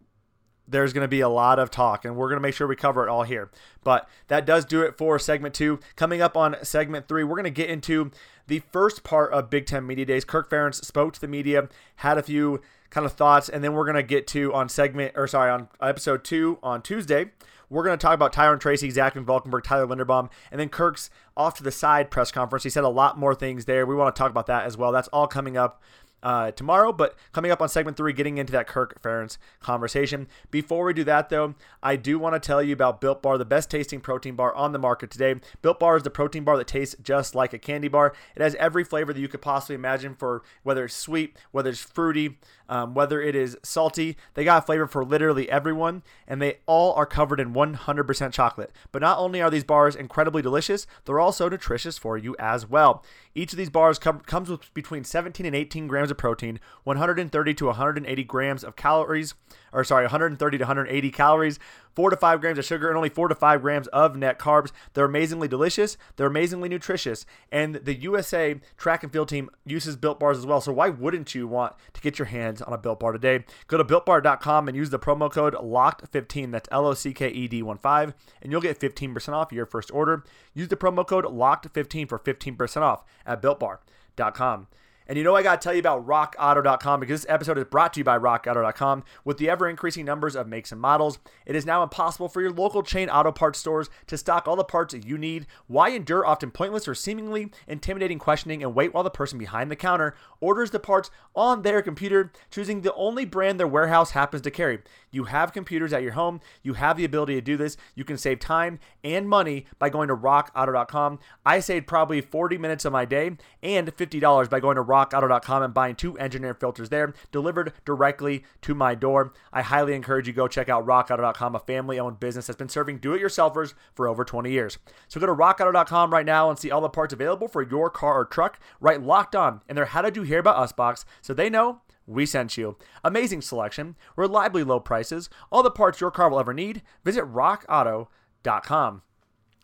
there's 0.68 0.94
going 0.94 1.04
to 1.04 1.08
be 1.08 1.22
a 1.22 1.30
lot 1.30 1.60
of 1.60 1.72
talk, 1.72 2.06
and 2.06 2.16
we're 2.16 2.28
going 2.28 2.38
to 2.38 2.42
make 2.42 2.54
sure 2.54 2.68
we 2.68 2.76
cover 2.76 3.04
it 3.06 3.10
all 3.10 3.24
here. 3.24 3.50
But 3.84 4.08
that 4.28 4.46
does 4.46 4.66
do 4.66 4.82
it 4.82 4.98
for 4.98 5.18
segment 5.18 5.56
two. 5.56 5.80
Coming 5.96 6.22
up 6.22 6.36
on 6.36 6.58
segment 6.64 7.08
three, 7.08 7.24
we're 7.24 7.36
going 7.36 7.46
to 7.46 7.50
get 7.50 7.70
into 7.70 8.12
the 8.48 8.60
first 8.72 9.04
part 9.04 9.32
of 9.34 9.50
Big 9.50 9.66
Ten 9.66 9.86
Media 9.86 10.06
Days. 10.06 10.26
Kirk 10.26 10.50
Ferentz 10.50 10.84
spoke 10.84 11.14
to 11.14 11.22
the 11.22 11.28
media, 11.28 11.70
had 11.98 12.18
a 12.18 12.24
few 12.24 12.62
kind 12.90 13.06
of 13.06 13.14
thoughts, 13.14 13.50
and 13.50 13.64
then 13.64 13.74
we're 13.74 13.86
going 13.86 13.96
to 13.96 14.04
get 14.04 14.28
to 14.28 14.54
on 14.54 14.70
segment, 14.70 15.14
or 15.16 15.28
sorry, 15.28 15.52
on 15.52 15.68
episode 15.82 16.24
two 16.24 16.58
on 16.64 16.82
Tuesday. 16.82 17.32
We're 17.70 17.84
going 17.84 17.98
to 17.98 18.02
talk 18.02 18.14
about 18.14 18.32
Tyrone 18.32 18.60
Tracy, 18.60 18.90
Zach 18.90 19.16
Van 19.16 19.26
Valkenburg, 19.26 19.66
Tyler 19.66 19.88
Linderbaum, 19.88 20.30
and 20.52 20.60
then 20.60 20.70
Kirk's 20.70 21.10
off 21.36 21.56
to 21.58 21.64
the 21.64 21.72
side 21.72 22.10
press 22.10 22.32
conference. 22.32 22.64
He 22.64 22.70
said 22.70 22.86
a 22.86 22.90
lot 22.90 23.20
more 23.20 23.36
things 23.36 23.66
there. 23.66 23.86
We 23.86 23.94
want 23.94 24.16
to 24.16 24.18
talk 24.18 24.32
about 24.32 24.48
that 24.48 24.66
as 24.66 24.78
well. 24.78 24.94
That's 24.94 25.10
all 25.10 25.28
coming 25.28 25.58
up 25.58 25.82
uh, 26.24 26.52
tomorrow. 26.52 26.92
But 26.92 27.16
coming 27.32 27.52
up 27.52 27.62
on 27.62 27.70
segment 27.70 27.98
three, 27.98 28.14
getting 28.14 28.38
into 28.38 28.52
that 28.54 28.68
Kirk 28.68 29.02
Ferentz 29.02 29.38
conversation. 29.60 30.28
Before 30.52 30.86
we 30.86 30.94
do 30.94 31.04
that, 31.04 31.30
though, 31.30 31.56
I 31.82 31.96
do 31.96 32.20
want 32.20 32.36
to 32.36 32.46
tell 32.46 32.62
you 32.62 32.74
about 32.74 33.02
Built 33.02 33.22
Bar, 33.22 33.38
the 33.38 33.46
best 33.46 33.70
tasting 33.70 34.02
protein 34.02 34.36
bar 34.36 34.54
on 34.56 34.72
the 34.72 34.80
market 34.80 35.12
today. 35.12 35.36
Built 35.62 35.80
Bar 35.80 35.98
is 35.98 36.04
the 36.04 36.10
protein 36.10 36.44
bar 36.44 36.58
that 36.58 36.68
tastes 36.68 36.96
just 37.02 37.36
like 37.36 37.54
a 37.54 37.60
candy 37.60 37.88
bar. 37.88 38.14
It 38.36 38.42
has 38.42 38.56
every 38.56 38.84
flavor 38.84 39.14
that 39.14 39.20
you 39.20 39.28
could 39.28 39.42
possibly 39.42 39.76
imagine 39.76 40.16
for 40.16 40.44
whether 40.64 40.86
it's 40.86 40.96
sweet, 40.96 41.38
whether 41.52 41.70
it's 41.70 41.82
fruity, 41.82 42.38
um, 42.70 42.94
whether 42.94 43.22
it 43.22 43.36
is 43.36 43.58
salty. 43.64 44.18
They 44.34 44.44
got 44.44 44.64
a 44.64 44.66
flavor 44.66 44.88
for 44.88 45.04
literally 45.04 45.50
everyone, 45.50 46.04
and 46.28 46.42
they 46.42 46.60
all 46.66 46.94
are 46.94 47.06
covered 47.06 47.40
in 47.40 47.54
100% 47.54 48.32
chocolate. 48.32 48.72
But 48.92 49.02
not 49.02 49.18
only 49.18 49.42
are 49.42 49.50
these 49.50 49.64
bars 49.64 49.96
incredibly 49.96 50.42
delicious, 50.42 50.88
they're 51.06 51.20
also 51.20 51.50
nutritious 51.50 51.98
for 51.98 52.18
you 52.18 52.36
as 52.40 52.68
well. 52.68 53.04
Each 53.36 53.54
of 53.54 53.58
these 53.58 53.70
bars 53.70 54.00
com- 54.00 54.22
comes 54.22 54.50
with 54.50 54.74
between 54.74 55.04
17 55.04 55.46
and 55.46 55.56
18 55.56 55.88
grams 55.88 56.12
of 56.12 56.18
protein, 56.18 56.60
130 56.84 57.54
to 57.54 57.66
180 57.66 58.24
grams 58.24 58.64
of 58.64 58.76
calories, 58.76 59.34
or 59.72 59.84
sorry, 59.84 60.06
130 60.06 60.58
to 60.58 60.64
180 60.64 61.12
calories, 61.12 61.60
four 61.94 62.10
to 62.10 62.16
five 62.16 62.42
grams 62.42 62.58
of 62.58 62.66
sugar, 62.66 62.88
and 62.88 62.98
only 62.98 63.10
four 63.10 63.28
to 63.28 63.36
five 63.36 63.62
grams 63.62 63.88
of 63.88 64.16
net 64.16 64.40
carbs. 64.40 64.72
They're 64.94 65.06
amazingly 65.06 65.48
delicious. 65.48 65.98
They're 66.16 66.28
amazingly 66.28 66.70
nutritious. 66.70 67.26
And 67.52 67.76
the 67.76 67.96
USA 67.96 68.60
track 68.78 69.04
and 69.04 69.12
field 69.12 69.30
team 69.30 69.50
uses 69.66 69.96
Built 69.96 70.20
Bars 70.20 70.38
as 70.38 70.46
well. 70.46 70.62
So 70.62 70.72
why 70.72 70.90
wouldn't 70.90 71.34
you 71.36 71.48
want 71.48 71.74
to 71.94 72.02
get 72.02 72.20
your 72.20 72.28
hands 72.28 72.57
on 72.62 72.74
a 72.74 72.78
Built 72.78 73.00
Bar 73.00 73.12
today? 73.14 73.46
Go 73.68 73.78
to 73.78 73.84
BuiltBar.com 73.84 74.68
and 74.68 74.78
use 74.78 74.90
the 74.90 75.00
promo 75.00 75.32
code 75.32 75.54
LOCKED15. 75.54 76.52
That's 76.52 76.70
L 76.72 76.88
O 76.88 76.94
C 76.94 77.14
K 77.14 77.30
E 77.30 77.48
D 77.48 77.62
1 77.62 77.78
5. 77.78 78.14
And 78.42 78.52
you'll 78.52 78.62
get 78.62 78.80
15% 78.80 79.34
off 79.34 79.52
your 79.52 79.66
first 79.66 79.92
order. 79.92 80.24
Use 80.54 80.68
the 80.68 80.78
promo 80.78 81.06
code 81.06 81.26
LOCKED15 81.26 82.10
for 82.10 82.20
15% 82.20 82.82
off 82.82 83.04
at 83.26 83.42
BuiltBar.com. 83.42 84.68
And 85.08 85.18
you 85.18 85.24
know, 85.24 85.36
I 85.36 85.44
got 85.44 85.62
to 85.62 85.66
tell 85.66 85.74
you 85.74 85.80
about 85.80 86.06
rockauto.com 86.06 87.00
because 87.00 87.22
this 87.22 87.30
episode 87.30 87.58
is 87.58 87.64
brought 87.64 87.94
to 87.94 88.02
you 88.02 88.04
by 88.04 88.18
rockauto.com. 88.18 89.04
With 89.24 89.38
the 89.38 89.50
ever 89.50 89.68
increasing 89.70 90.06
numbers 90.06 90.36
of 90.36 90.48
makes 90.48 90.72
and 90.72 90.82
models, 90.82 91.20
it 91.46 91.56
is 91.56 91.66
now 91.66 91.82
impossible 91.82 92.28
for 92.28 92.42
your 92.42 92.52
local 92.52 92.84
chain 92.84 93.10
auto 93.10 93.32
parts 93.32 93.60
stores 93.60 93.90
to 94.08 94.18
stock 94.18 94.48
all 94.48 94.58
the 94.58 94.64
parts 94.66 94.94
that 94.94 95.06
you 95.06 95.18
need. 95.18 95.48
Why 95.68 95.90
endure 95.90 96.26
often 96.26 96.52
pointless 96.52 96.88
or 96.88 96.96
seemingly 96.96 97.52
intimidating 97.68 98.20
questioning 98.20 98.62
and 98.62 98.76
wait 98.76 98.94
while 98.94 99.04
the 99.04 99.10
person 99.10 99.40
behind 99.40 99.72
the 99.72 99.76
counter 99.76 100.16
orders 100.42 100.72
the 100.72 100.80
parts 100.80 101.10
on 101.36 101.62
their 101.62 101.82
computer, 101.82 102.32
choosing 102.52 102.82
the 102.82 102.94
only 102.96 103.26
brand 103.26 103.60
their 103.60 103.68
warehouse 103.68 104.12
happens 104.12 104.42
to 104.42 104.52
carry? 104.52 104.80
You 105.12 105.26
have 105.26 105.54
computers 105.54 105.94
at 105.94 106.04
your 106.04 106.14
home, 106.14 106.42
you 106.64 106.74
have 106.74 106.98
the 106.98 107.06
ability 107.06 107.36
to 107.36 107.42
do 107.42 107.58
this. 107.58 107.78
You 107.96 108.04
can 108.04 108.18
save 108.18 108.40
time 108.40 108.80
and 109.04 109.28
money 109.28 109.66
by 109.80 109.90
going 109.90 110.10
to 110.10 110.16
rockauto.com. 110.16 111.20
I 111.46 111.60
saved 111.60 111.88
probably 111.88 112.22
40 112.22 112.58
minutes 112.58 112.86
of 112.86 112.94
my 112.94 113.06
day 113.06 113.38
and 113.64 113.96
$50 113.96 114.50
by 114.50 114.60
going 114.60 114.76
to 114.76 114.84
rockauto.com 114.84 115.64
and 115.64 115.74
buying 115.74 115.96
two 115.96 116.18
engineer 116.18 116.54
filters 116.54 116.90
there 116.90 117.14
delivered 117.32 117.74
directly 117.86 118.44
to 118.62 118.76
my 118.76 118.96
door. 118.96 119.34
I 119.54 119.62
highly 119.62 119.94
encourage 119.94 120.28
you 120.28 120.34
go 120.34 120.48
check 120.48 120.70
out 120.70 120.86
rockauto.com, 120.86 121.56
a 121.56 121.60
family 121.60 122.00
owned 122.00 122.20
business 122.20 122.48
that's 122.48 122.58
been 122.58 122.70
serving 122.70 123.00
do 123.00 123.14
it 123.14 123.22
yourselfers 123.22 123.74
for 123.94 124.08
over 124.08 124.26
20 124.26 124.52
years. 124.52 124.78
So 125.08 125.20
go 125.20 125.26
to 125.26 125.34
rockauto.com 125.34 126.12
right 126.12 126.26
now 126.26 126.50
and 126.50 126.60
see 126.60 126.72
all 126.72 126.82
the 126.82 126.90
parts 126.90 127.14
available 127.14 127.48
for 127.48 127.62
your 127.62 127.90
car 127.90 128.20
or 128.20 128.26
truck. 128.26 128.60
Write 128.80 129.02
locked 129.02 129.36
on 129.36 129.62
in 129.70 129.76
their 129.76 129.86
How 129.86 130.02
Did 130.02 130.16
You 130.16 130.24
Hear 130.24 130.40
About 130.40 130.58
Us 130.58 130.72
box 130.72 131.06
so 131.22 131.34
they 131.34 131.50
know 131.50 131.82
we 132.08 132.26
sent 132.26 132.58
you. 132.58 132.78
Amazing 133.04 133.42
selection, 133.42 133.96
reliably 134.16 134.64
low 134.64 134.80
prices, 134.80 135.30
all 135.52 135.62
the 135.62 135.70
parts 135.70 136.02
your 136.02 136.10
car 136.10 136.30
will 136.30 136.40
ever 136.40 136.54
need. 136.54 136.82
Visit 137.04 137.26
rockauto.com. 137.26 139.02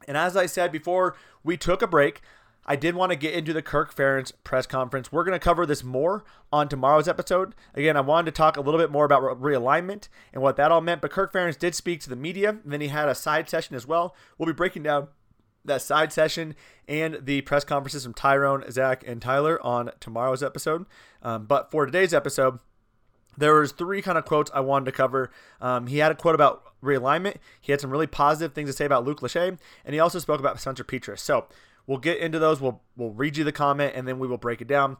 And 0.08 0.18
as 0.18 0.36
I 0.36 0.46
said 0.46 0.72
before 0.72 1.16
we 1.44 1.58
took 1.58 1.82
a 1.82 1.88
break, 1.88 2.22
I 2.66 2.76
did 2.76 2.96
want 2.96 3.12
to 3.12 3.18
get 3.18 3.34
into 3.34 3.52
the 3.52 3.62
Kirk 3.62 3.94
Ferentz 3.94 4.32
press 4.44 4.66
conference. 4.66 5.12
We're 5.12 5.26
going 5.26 5.38
to 5.38 5.44
cover 5.44 5.66
this 5.66 5.84
more 5.84 6.24
on 6.52 6.70
tomorrow's 6.70 7.10
episode. 7.10 7.56
Again, 7.74 7.98
I 7.98 8.02
wanted 8.02 8.32
to 8.32 8.38
talk 8.38 8.56
a 8.56 8.62
little 8.62 8.80
bit 8.80 8.92
more 8.92 9.04
about 9.04 9.22
realignment 9.42 10.08
and 10.32 10.42
what 10.42 10.56
that 10.58 10.72
all 10.72 10.80
meant, 10.80 11.02
but 11.02 11.12
Kirk 11.12 11.34
Ferentz 11.34 11.60
did 11.60 11.76
speak 11.76 12.00
to 12.02 12.10
the 12.10 12.16
media, 12.16 12.50
and 12.50 12.72
then 12.72 12.80
he 12.80 12.88
had 12.88 13.10
a 13.10 13.16
side 13.16 13.50
session 13.50 13.76
as 13.76 13.86
well. 13.86 14.16
We'll 14.38 14.48
be 14.48 14.54
breaking 14.54 14.84
down 14.84 15.10
that 15.66 15.82
side 15.82 16.12
session 16.12 16.56
and 16.88 17.20
the 17.22 17.42
press 17.42 17.64
conferences 17.64 18.04
from 18.04 18.14
Tyrone, 18.14 18.70
Zach, 18.72 19.04
and 19.08 19.22
Tyler 19.22 19.64
on 19.66 19.92
tomorrow's 20.00 20.44
episode. 20.44 20.86
Um, 21.22 21.46
but 21.46 21.72
for 21.72 21.86
today's 21.86 22.14
episode, 22.14 22.60
there 23.38 23.54
was 23.56 23.72
three 23.72 24.02
kind 24.02 24.18
of 24.18 24.26
quotes 24.26 24.52
I 24.54 24.60
wanted 24.60 24.86
to 24.86 24.92
cover. 24.92 25.32
Um, 25.62 25.88
he 25.88 26.00
had 26.00 26.12
a 26.12 26.16
quote 26.16 26.36
about 26.36 26.64
realignment. 26.84 27.38
He 27.62 27.72
had 27.72 27.82
some 27.82 27.90
really 27.90 28.08
positive 28.08 28.54
things 28.54 28.70
to 28.70 28.74
say 28.74 28.86
about 28.86 29.06
Luke 29.06 29.22
Lachey, 29.22 29.58
and 29.86 29.94
he 29.94 30.00
also 30.00 30.20
spoke 30.20 30.40
about 30.40 30.60
Spencer 30.60 30.84
Petras. 30.84 31.20
So 31.20 31.48
We'll 31.86 31.98
get 31.98 32.20
into 32.20 32.40
those. 32.40 32.62
We'll 32.62 32.82
we'll 32.96 33.12
read 33.12 33.38
you 33.38 33.44
the 33.44 33.52
comment 33.52 33.94
and 33.96 34.08
then 34.08 34.20
we 34.20 34.28
will 34.28 34.38
break 34.38 34.62
it 34.62 34.68
down. 34.68 34.98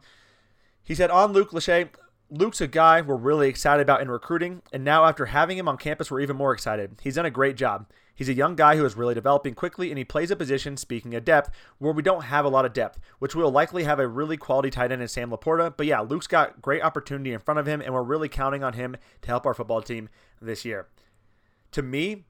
He 0.82 0.94
said 0.94 1.10
on 1.10 1.32
Luke 1.32 1.50
Lachey, 1.50 1.88
Luke's 2.36 2.60
a 2.60 2.66
guy 2.66 3.00
we're 3.00 3.14
really 3.14 3.48
excited 3.48 3.82
about 3.82 4.02
in 4.02 4.10
recruiting, 4.10 4.60
and 4.72 4.82
now 4.82 5.04
after 5.04 5.26
having 5.26 5.56
him 5.56 5.68
on 5.68 5.76
campus, 5.76 6.10
we're 6.10 6.20
even 6.20 6.36
more 6.36 6.52
excited. 6.52 6.98
He's 7.00 7.14
done 7.14 7.26
a 7.26 7.30
great 7.30 7.56
job. 7.56 7.86
He's 8.12 8.28
a 8.28 8.34
young 8.34 8.56
guy 8.56 8.76
who 8.76 8.84
is 8.84 8.96
really 8.96 9.14
developing 9.14 9.54
quickly, 9.54 9.90
and 9.90 9.98
he 9.98 10.04
plays 10.04 10.32
a 10.32 10.36
position, 10.36 10.76
speaking 10.76 11.14
of 11.14 11.24
depth, 11.24 11.50
where 11.78 11.92
we 11.92 12.02
don't 12.02 12.24
have 12.24 12.44
a 12.44 12.48
lot 12.48 12.64
of 12.64 12.72
depth, 12.72 12.98
which 13.20 13.36
we'll 13.36 13.52
likely 13.52 13.84
have 13.84 14.00
a 14.00 14.08
really 14.08 14.36
quality 14.36 14.68
tight 14.68 14.90
end 14.90 15.00
in 15.00 15.06
Sam 15.06 15.30
Laporta. 15.30 15.76
But 15.76 15.86
yeah, 15.86 16.00
Luke's 16.00 16.26
got 16.26 16.60
great 16.60 16.82
opportunity 16.82 17.32
in 17.32 17.38
front 17.38 17.60
of 17.60 17.66
him, 17.66 17.80
and 17.80 17.94
we're 17.94 18.02
really 18.02 18.28
counting 18.28 18.64
on 18.64 18.72
him 18.72 18.96
to 19.22 19.28
help 19.28 19.46
our 19.46 19.54
football 19.54 19.80
team 19.80 20.08
this 20.42 20.64
year. 20.64 20.88
To 21.70 21.82
me, 21.82 22.24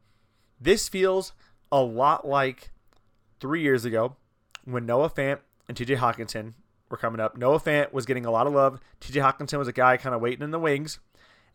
this 0.61 0.87
feels 0.87 1.33
a 1.73 1.81
lot 1.81 2.29
like 2.29 2.73
three 3.41 3.63
years 3.63 3.87
ago 3.87 4.17
when 4.65 4.85
Noah 4.85 5.09
Fant 5.09 5.39
and 5.67 5.77
TJ 5.79 5.97
Hockenson 5.97 6.53
were 6.95 6.99
coming 6.99 7.21
up. 7.21 7.37
Noah 7.37 7.59
Fant 7.59 7.93
was 7.93 8.07
getting 8.07 8.25
a 8.25 8.31
lot 8.31 8.47
of 8.47 8.53
love. 8.53 8.81
TJ 9.01 9.21
Hockenson 9.21 9.59
was 9.59 9.67
a 9.67 9.73
guy 9.73 9.97
kind 9.97 10.15
of 10.15 10.21
waiting 10.21 10.45
in 10.45 10.53
the 10.53 10.61
wings. 10.61 11.01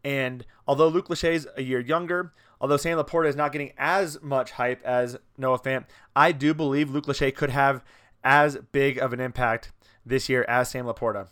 And 0.04 0.46
although 0.68 0.90
Luke 0.90 1.08
Lachey's 1.08 1.48
a 1.56 1.64
year 1.64 1.80
younger, 1.80 2.34
although 2.60 2.78
Sam 2.78 2.98
Laporta 2.98 3.28
is 3.28 3.36
not 3.38 3.54
getting 3.54 3.72
as 3.78 4.22
much 4.22 4.52
hype 4.52 4.84
as 4.84 5.18
Noah 5.38 5.60
Fant, 5.60 5.86
I 6.14 6.34
do 6.34 6.54
believe 6.54 6.90
Luke 6.90 7.06
Lachey 7.06 7.34
could 7.34 7.52
have 7.52 7.84
as 8.22 8.58
big 8.74 8.98
of 8.98 9.14
an 9.14 9.22
impact 9.22 9.72
this 10.06 10.28
year 10.28 10.46
as 10.48 10.70
Sam 10.70 10.86
Laporta. 10.86 11.30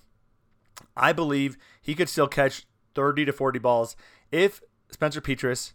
I 0.95 1.11
believe 1.11 1.57
he 1.81 1.95
could 1.95 2.09
still 2.09 2.27
catch 2.27 2.65
30 2.95 3.25
to 3.25 3.33
40 3.33 3.59
balls 3.59 3.95
if 4.31 4.61
Spencer 4.89 5.21
Petras 5.21 5.73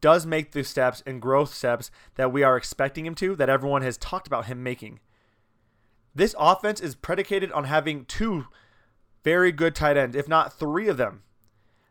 does 0.00 0.26
make 0.26 0.52
the 0.52 0.62
steps 0.62 1.02
and 1.06 1.20
growth 1.20 1.52
steps 1.52 1.90
that 2.16 2.32
we 2.32 2.42
are 2.42 2.56
expecting 2.56 3.06
him 3.06 3.14
to, 3.16 3.34
that 3.36 3.48
everyone 3.48 3.82
has 3.82 3.96
talked 3.96 4.26
about 4.26 4.46
him 4.46 4.62
making. 4.62 5.00
This 6.14 6.34
offense 6.38 6.80
is 6.80 6.94
predicated 6.94 7.50
on 7.52 7.64
having 7.64 8.04
two 8.04 8.46
very 9.24 9.50
good 9.50 9.74
tight 9.74 9.96
ends, 9.96 10.14
if 10.14 10.28
not 10.28 10.52
three 10.52 10.88
of 10.88 10.96
them. 10.96 11.22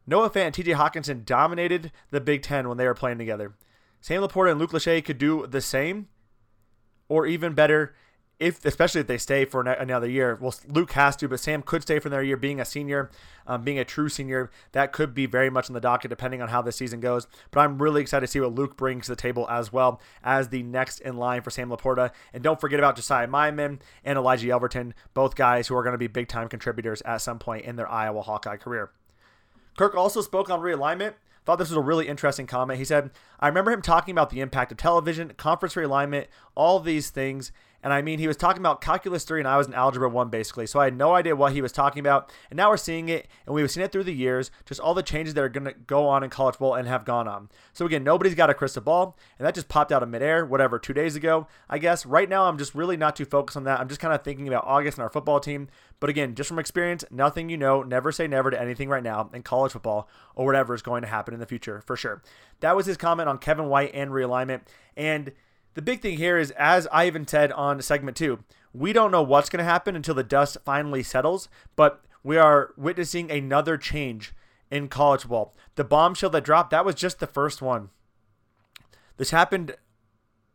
Noah 0.06 0.30
Fant 0.30 0.48
and 0.48 0.56
TJ 0.56 0.76
Hockenson 0.76 1.26
dominated 1.26 1.92
the 2.12 2.22
Big 2.22 2.42
Ten 2.42 2.68
when 2.68 2.78
they 2.78 2.86
were 2.86 2.94
playing 2.94 3.18
together. 3.18 3.56
Sam 4.02 4.22
LaPorta 4.22 4.52
and 4.52 4.60
Luke 4.60 4.72
Lachey 4.72 5.04
could 5.04 5.18
do 5.18 5.48
the 5.48 5.62
same, 5.62 6.10
or 7.08 7.26
even 7.26 7.54
better, 7.54 7.96
if 8.44 8.66
especially 8.66 9.02
if 9.02 9.08
they 9.08 9.18
stay 9.18 9.46
for 9.46 9.62
another 9.62 10.10
year. 10.10 10.38
Well, 10.40 10.54
Luke 10.68 10.92
has 10.92 11.16
to, 11.18 11.28
but 11.28 11.40
Sam 11.40 11.62
could 11.62 11.82
stay 11.82 12.00
for 12.00 12.10
another 12.10 12.24
year. 12.24 12.36
Being 12.36 12.60
a 12.60 12.66
senior, 12.66 13.10
um, 13.48 13.64
being 13.64 13.80
a 13.80 13.86
true 13.86 14.10
senior, 14.10 14.52
that 14.74 14.92
could 14.92 15.14
be 15.14 15.26
very 15.26 15.50
much 15.50 15.70
on 15.70 15.74
the 15.74 15.80
docket 15.80 16.10
depending 16.10 16.42
on 16.42 16.50
how 16.50 16.62
this 16.62 16.76
season 16.76 17.00
goes. 17.00 17.26
But 17.52 17.62
I'm 17.62 17.82
really 17.82 18.02
excited 18.02 18.28
to 18.28 18.32
see 18.32 18.40
what 18.42 18.54
Luke 18.54 18.76
brings 18.76 19.06
to 19.06 19.14
the 19.14 19.16
table 19.16 19.48
as 19.50 19.72
well 19.72 20.02
as 20.24 20.50
the 20.50 20.62
next 20.62 21.00
in 21.00 21.16
line 21.16 21.42
for 21.42 21.52
Sam 21.52 21.70
LaPorta. 21.70 22.12
And 22.34 22.44
don't 22.44 22.60
forget 22.60 22.80
about 22.80 22.98
Josiah 22.98 23.28
Miamen 23.28 23.80
and 24.04 24.18
Elijah 24.18 24.48
Yelverton, 24.48 24.92
both 25.14 25.36
guys 25.36 25.68
who 25.68 25.76
are 25.76 25.84
going 25.84 25.94
to 25.94 25.98
be 25.98 26.08
big 26.08 26.28
time 26.28 26.50
contributors 26.50 27.02
at 27.04 27.18
some 27.18 27.40
point 27.40 27.66
in 27.66 27.78
their 27.78 27.90
Iowa 27.90 28.22
Hawkeye 28.22 28.58
career. 28.58 28.92
Kirk 29.78 29.96
also 29.96 30.22
spoke 30.22 30.50
on 30.50 30.60
realignment. 30.60 31.14
Thought 31.46 31.58
this 31.58 31.70
was 31.70 31.78
a 31.78 31.82
really 31.82 32.08
interesting 32.08 32.48
comment. 32.48 32.80
He 32.80 32.86
said, 32.86 33.12
I 33.40 33.48
remember 33.48 33.72
him 33.72 33.82
talking 33.82 34.14
about 34.14 34.30
the 34.30 34.40
impact 34.40 34.72
of 34.72 34.78
television, 34.78 35.34
conference 35.36 35.76
realignment, 35.76 36.28
all 36.56 36.80
these 36.80 37.10
things. 37.10 37.52
And 37.84 37.94
I 37.94 38.02
mean, 38.02 38.18
he 38.18 38.28
was 38.28 38.38
talking 38.38 38.62
about 38.62 38.82
calculus 38.82 39.26
three, 39.26 39.40
and 39.40 39.48
I 39.48 39.58
was 39.58 39.68
in 39.68 39.74
algebra 39.74 40.10
one 40.10 40.30
basically. 40.30 40.66
So 40.66 40.80
I 40.80 40.86
had 40.86 40.98
no 40.98 41.14
idea 41.14 41.36
what 41.36 41.54
he 41.54 41.62
was 41.62 41.72
talking 41.72 42.00
about. 42.00 42.32
And 42.50 42.58
now 42.58 42.70
we're 42.70 42.78
seeing 42.78 43.10
it, 43.10 43.28
and 43.46 43.54
we've 43.54 43.70
seen 43.70 43.84
it 43.84 43.92
through 43.92 44.06
the 44.06 44.14
years, 44.14 44.50
just 44.66 44.80
all 44.80 44.94
the 44.94 45.04
changes 45.04 45.34
that 45.34 45.44
are 45.44 45.50
going 45.50 45.66
to 45.66 45.74
go 45.74 46.08
on 46.08 46.24
in 46.24 46.30
college 46.30 46.54
football 46.54 46.76
and 46.76 46.88
have 46.88 47.06
gone 47.06 47.28
on. 47.28 47.50
So 47.74 47.86
again, 47.86 48.04
nobody's 48.04 48.36
got 48.36 48.50
a 48.50 48.54
crystal 48.54 48.82
ball, 48.82 49.18
and 49.38 49.46
that 49.46 49.54
just 49.54 49.68
popped 49.68 49.92
out 49.92 50.02
of 50.02 50.10
midair, 50.10 50.46
whatever, 50.46 50.80
two 50.80 50.94
days 50.94 51.16
ago, 51.16 51.48
I 51.70 51.78
guess. 51.78 52.06
Right 52.06 52.30
now, 52.30 52.46
I'm 52.46 52.58
just 52.58 52.74
really 52.74 52.98
not 52.98 53.16
too 53.16 53.26
focused 53.26 53.58
on 53.58 53.66
that. 53.66 53.80
I'm 53.80 53.90
just 53.90 54.00
kind 54.00 54.14
of 54.14 54.24
thinking 54.24 54.48
about 54.48 54.64
August 54.66 54.98
and 54.98 55.04
our 55.04 55.10
football 55.10 55.40
team. 55.40 55.68
But 56.00 56.10
again, 56.10 56.36
just 56.36 56.48
from 56.48 56.60
experience, 56.60 57.04
nothing 57.12 57.50
you 57.50 57.58
know, 57.58 57.82
never 57.84 58.12
say 58.12 58.28
never 58.28 58.52
to 58.52 58.62
anything 58.62 58.90
right 58.90 59.04
now 59.04 59.30
in 59.34 59.44
college 59.44 59.72
football 59.72 60.10
or 60.36 60.46
whatever 60.46 60.74
is 60.74 60.82
going 60.82 61.02
to 61.02 61.08
happen 61.08 61.34
in 61.34 61.40
the 61.40 61.46
future, 61.46 61.82
for 61.82 61.96
sure. 61.96 62.22
That 62.60 62.76
was 62.76 62.86
his 62.86 62.98
comment 62.98 63.30
on 63.30 63.38
Kevin 63.38 63.68
White 63.68 63.92
and 63.94 64.12
realignment. 64.12 64.62
And 64.96 65.32
the 65.74 65.82
big 65.82 66.02
thing 66.02 66.18
here 66.18 66.38
is, 66.38 66.52
as 66.52 66.88
I 66.92 67.08
even 67.08 67.28
said 67.28 67.52
on 67.52 67.82
segment 67.82 68.18
two, 68.18 68.40
we 68.74 68.94
don't 68.94 69.12
know 69.12 69.22
what's 69.22 69.50
going 69.50 69.64
to 69.64 69.70
happen 69.72 69.96
until 69.96 70.16
the 70.16 70.24
dust 70.24 70.58
finally 70.66 71.04
settles, 71.04 71.48
but 71.76 72.04
we 72.24 72.38
are 72.38 72.74
witnessing 72.78 73.30
another 73.30 73.78
change 73.78 74.34
in 74.72 74.88
college 74.88 75.28
ball. 75.28 75.54
The 75.76 75.84
bombshell 75.84 76.32
that 76.32 76.44
dropped, 76.44 76.72
that 76.72 76.86
was 76.86 76.96
just 76.96 77.20
the 77.20 77.28
first 77.28 77.62
one. 77.62 77.90
This 79.18 79.32
happened 79.32 79.76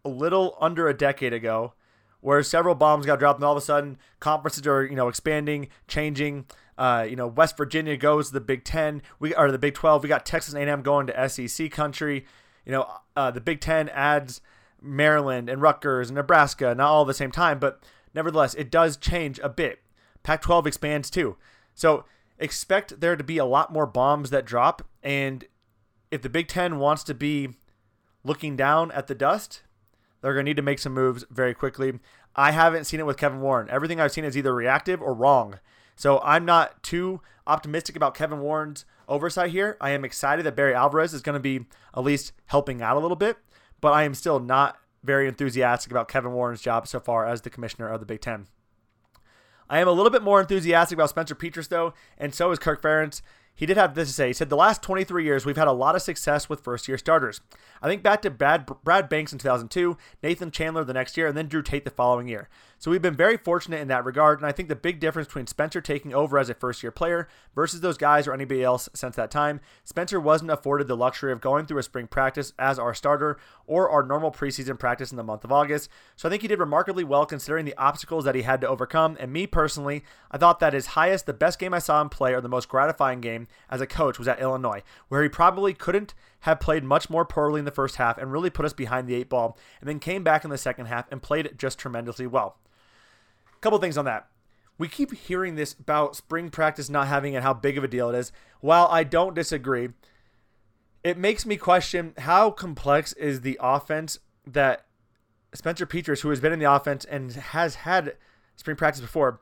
a 0.05 0.09
little 0.09 0.57
under 0.61 0.89
a 0.89 0.97
decade 0.97 1.33
ago, 1.33 1.75
where 2.21 2.43
several 2.43 2.75
bombs 2.75 3.07
got 3.07 3.21
dropped, 3.21 3.39
and 3.39 3.45
all 3.45 3.53
of 3.53 3.59
a 3.59 3.65
sudden 3.65 3.99
conferences 4.19 4.67
are 4.67 4.85
you 4.85 4.97
know 4.97 5.09
expanding, 5.09 5.69
changing. 5.87 6.47
Uh, 6.77 7.07
you 7.09 7.17
know, 7.17 7.27
West 7.27 7.57
Virginia 7.57 7.97
goes 7.97 8.29
to 8.29 8.35
the 8.35 8.41
Big 8.41 8.65
Ten, 8.65 9.03
we 9.19 9.35
are 9.35 9.51
the 9.51 9.59
Big 9.59 9.75
Twelve. 9.75 10.03
We 10.03 10.09
got 10.09 10.25
Texas 10.25 10.55
A&M 10.55 10.83
going 10.83 11.09
to 11.09 11.29
SEC 11.29 11.71
country. 11.71 12.25
You 12.65 12.73
know, 12.73 12.91
uh, 13.17 13.31
the 13.31 13.41
Big 13.41 13.61
Ten 13.61 13.89
adds 13.91 14.41
Maryland 14.81 15.49
and 15.49 15.63
Rutgers 15.63 16.09
and 16.09 16.17
Nebraska, 16.17 16.75
not 16.75 16.89
all 16.89 17.03
at 17.03 17.09
the 17.09 17.15
same 17.15 17.31
time, 17.31 17.59
but 17.59 17.83
nevertheless, 18.15 18.55
it 18.55 18.71
does 18.71 18.97
change 18.97 19.39
a 19.43 19.49
bit. 19.49 19.81
Pac 20.23 20.43
12 20.43 20.67
expands 20.67 21.11
too. 21.11 21.37
So 21.75 22.05
expect 22.39 23.01
there 23.01 23.17
to 23.17 23.25
be 23.25 23.39
a 23.39 23.45
lot 23.45 23.73
more 23.73 23.87
bombs 23.87 24.31
that 24.31 24.45
drop. 24.45 24.83
And 25.03 25.45
if 26.11 26.23
the 26.23 26.29
Big 26.29 26.49
Ten 26.49 26.79
wants 26.79 27.05
to 27.05 27.15
be 27.15 27.51
looking 28.25 28.57
down 28.57 28.91
at 28.93 29.07
the 29.07 29.15
dust, 29.15 29.63
they're 30.21 30.35
going 30.35 30.45
to 30.45 30.51
need 30.51 30.57
to 30.57 30.63
make 30.63 30.79
some 30.79 30.95
moves 30.95 31.25
very 31.31 31.55
quickly. 31.55 31.99
I 32.35 32.53
haven't 32.53 32.85
seen 32.85 33.01
it 33.01 33.07
with 33.07 33.17
Kevin 33.17 33.41
Warren. 33.41 33.69
Everything 33.71 34.01
I've 34.01 34.13
seen 34.13 34.25
is 34.25 34.37
either 34.37 34.55
reactive 34.55 35.01
or 35.01 35.15
wrong. 35.15 35.59
So 35.97 36.21
I'm 36.21 36.45
not 36.45 36.83
too 36.83 37.21
optimistic 37.47 37.97
about 37.97 38.15
Kevin 38.15 38.41
Warren's 38.41 38.85
oversight 39.09 39.51
here. 39.51 39.77
I 39.81 39.91
am 39.91 40.05
excited 40.05 40.45
that 40.45 40.55
Barry 40.55 40.75
Alvarez 40.75 41.15
is 41.15 41.23
going 41.23 41.35
to 41.35 41.41
be 41.41 41.67
at 41.97 42.05
least 42.05 42.33
helping 42.47 42.83
out 42.83 42.97
a 42.97 43.01
little 43.01 43.17
bit 43.17 43.39
but 43.81 43.93
I 43.93 44.05
am 44.05 44.15
still 44.15 44.41
not 44.41 44.79
very 45.03 45.29
enthusiastic 45.29 45.91
about 45.91 46.09
Kevin 46.09 46.33
Warren's 46.33 46.61
job 46.61 46.87
so 46.89 47.01
far 47.01 47.27
as 47.27 47.43
the 47.43 47.51
commissioner 47.51 47.89
of 47.89 48.01
the 48.01 48.07
Big 48.07 48.21
Ten. 48.21 48.47
I 49.71 49.81
am 49.81 49.89
a 49.89 49.93
little 49.93 50.11
bit 50.11 50.23
more 50.23 50.41
enthusiastic 50.41 50.97
about 50.97 51.11
Spencer 51.11 51.35
Petras, 51.35 51.69
though, 51.69 51.93
and 52.17 52.35
so 52.35 52.51
is 52.51 52.59
Kirk 52.59 52.81
Ferentz. 52.83 53.21
He 53.59 53.67
did 53.67 53.77
have 53.77 53.97
this 53.97 54.07
to 54.07 54.15
say. 54.15 54.29
He 54.29 54.33
said, 54.33 54.51
The 54.51 54.57
last 54.57 54.83
23 54.83 55.25
years, 55.25 55.45
we've 55.45 55.57
had 55.57 55.67
a 55.67 55.73
lot 55.73 55.97
of 55.97 56.03
success 56.03 56.49
with 56.49 56.63
first 56.63 56.87
year 56.87 56.97
starters. 56.97 57.41
I 57.83 57.89
think 57.89 58.05
back 58.05 58.23
to 58.23 58.31
Brad, 58.31 58.71
Brad 58.85 59.09
Banks 59.09 59.33
in 59.33 59.41
2002, 59.41 59.97
Nathan 60.23 60.53
Chandler 60.53 60.85
the 60.85 60.93
next 60.93 61.17
year, 61.17 61.27
and 61.27 61.37
then 61.37 61.49
Drew 61.49 61.63
Tate 61.63 61.85
the 61.85 61.91
following 61.91 62.29
year. 62.29 62.49
So 62.81 62.93
we've 62.93 63.03
been 63.03 63.17
very 63.17 63.37
fortunate 63.37 63.81
in 63.81 63.89
that 63.89 64.05
regard, 64.05 64.39
and 64.39 64.47
I 64.47 64.53
think 64.53 64.69
the 64.69 64.77
big 64.77 65.01
difference 65.01 65.27
between 65.27 65.49
Spencer 65.49 65.81
taking 65.81 66.15
over 66.15 66.39
as 66.39 66.49
a 66.49 66.55
first 66.55 66.85
year 66.85 66.93
player 66.93 67.27
versus 67.53 67.81
those 67.81 67.99
guys 67.99 68.29
or 68.29 68.33
anybody 68.33 68.63
else 68.63 68.89
since 68.95 69.17
that 69.17 69.33
time, 69.33 69.61
Spencer 69.83 70.21
wasn't 70.21 70.53
afforded 70.53 70.87
the 70.87 70.97
luxury 70.97 71.33
of 71.33 71.41
going 71.41 71.67
through 71.67 71.79
a 71.79 71.83
spring 71.83 72.07
practice 72.07 72.53
as 72.57 72.79
our 72.79 72.95
starter 72.95 73.37
or 73.67 73.91
our 73.91 74.05
normal 74.05 74.31
preseason 74.31 74.79
practice 74.79 75.11
in 75.11 75.17
the 75.17 75.25
month 75.25 75.43
of 75.43 75.51
August. 75.51 75.91
So 76.15 76.29
I 76.29 76.31
think 76.31 76.43
he 76.43 76.49
did 76.49 76.61
remarkably 76.61 77.03
well 77.03 77.27
considering 77.27 77.65
the 77.65 77.77
obstacles 77.77 78.25
that 78.25 78.37
he 78.37 78.43
had 78.43 78.61
to 78.61 78.69
overcome. 78.69 79.17
And 79.19 79.33
me 79.33 79.49
personally, 79.49 80.05
I 80.31 80.39
thought 80.39 80.61
that 80.61 80.73
his 80.73 80.87
highest, 80.87 81.27
the 81.27 81.33
best 81.33 81.59
game 81.59 81.75
I 81.75 81.81
saw 81.81 82.01
him 82.01 82.09
play, 82.09 82.33
or 82.33 82.41
the 82.41 82.49
most 82.49 82.69
gratifying 82.69 83.21
game 83.21 83.48
as 83.71 83.81
a 83.81 83.87
coach 83.87 84.19
was 84.19 84.29
at 84.29 84.41
Illinois, 84.41 84.83
where 85.09 85.23
he 85.23 85.29
probably 85.29 85.75
couldn't 85.75 86.15
have 86.41 86.61
played 86.61 86.85
much 86.85 87.11
more 87.11 87.25
poorly 87.25 87.59
in 87.59 87.65
the 87.65 87.71
first 87.71 87.97
half 87.97 88.19
and 88.19 88.33
really 88.33 88.51
put 88.51 88.65
us 88.65 88.73
behind 88.73 89.09
the 89.09 89.15
eight 89.15 89.29
ball, 89.29 89.59
and 89.81 89.89
then 89.89 89.99
came 89.99 90.23
back 90.25 90.45
in 90.45 90.51
the 90.51 90.59
second 90.59 90.87
half 90.87 91.11
and 91.11 91.23
played 91.23 91.47
it 91.47 91.59
just 91.59 91.79
tremendously 91.79 92.27
well 92.27 92.59
A 93.57 93.61
couple 93.61 93.79
things 93.79 93.99
on 93.99 94.05
that. 94.05 94.29
We 94.79 94.87
keep 94.87 95.13
hearing 95.13 95.57
this 95.57 95.75
about 95.75 96.15
spring 96.15 96.51
practice 96.51 96.89
not 96.89 97.09
having 97.09 97.35
it, 97.35 97.43
how 97.43 97.55
big 97.55 97.77
of 97.77 97.85
a 97.85 97.89
deal 97.89 98.11
it 98.11 98.19
is. 98.19 98.31
While 98.61 98.87
I 98.89 99.03
don't 99.03 99.35
disagree, 99.35 99.89
it 101.03 101.19
makes 101.19 101.45
me 101.45 101.57
question 101.57 102.15
how 102.19 102.51
complex 102.51 103.13
is 103.15 103.41
the 103.41 103.59
offense 103.61 104.19
that 104.47 104.87
Spencer 105.55 105.87
Petras, 105.87 106.21
who 106.21 106.31
has 106.31 106.41
been 106.41 106.53
in 106.53 106.59
the 106.59 106.71
offense 106.71 107.05
and 107.05 107.33
has 107.33 107.77
had 107.77 108.17
spring 108.57 108.77
practice 108.77 109.01
before, 109.01 109.41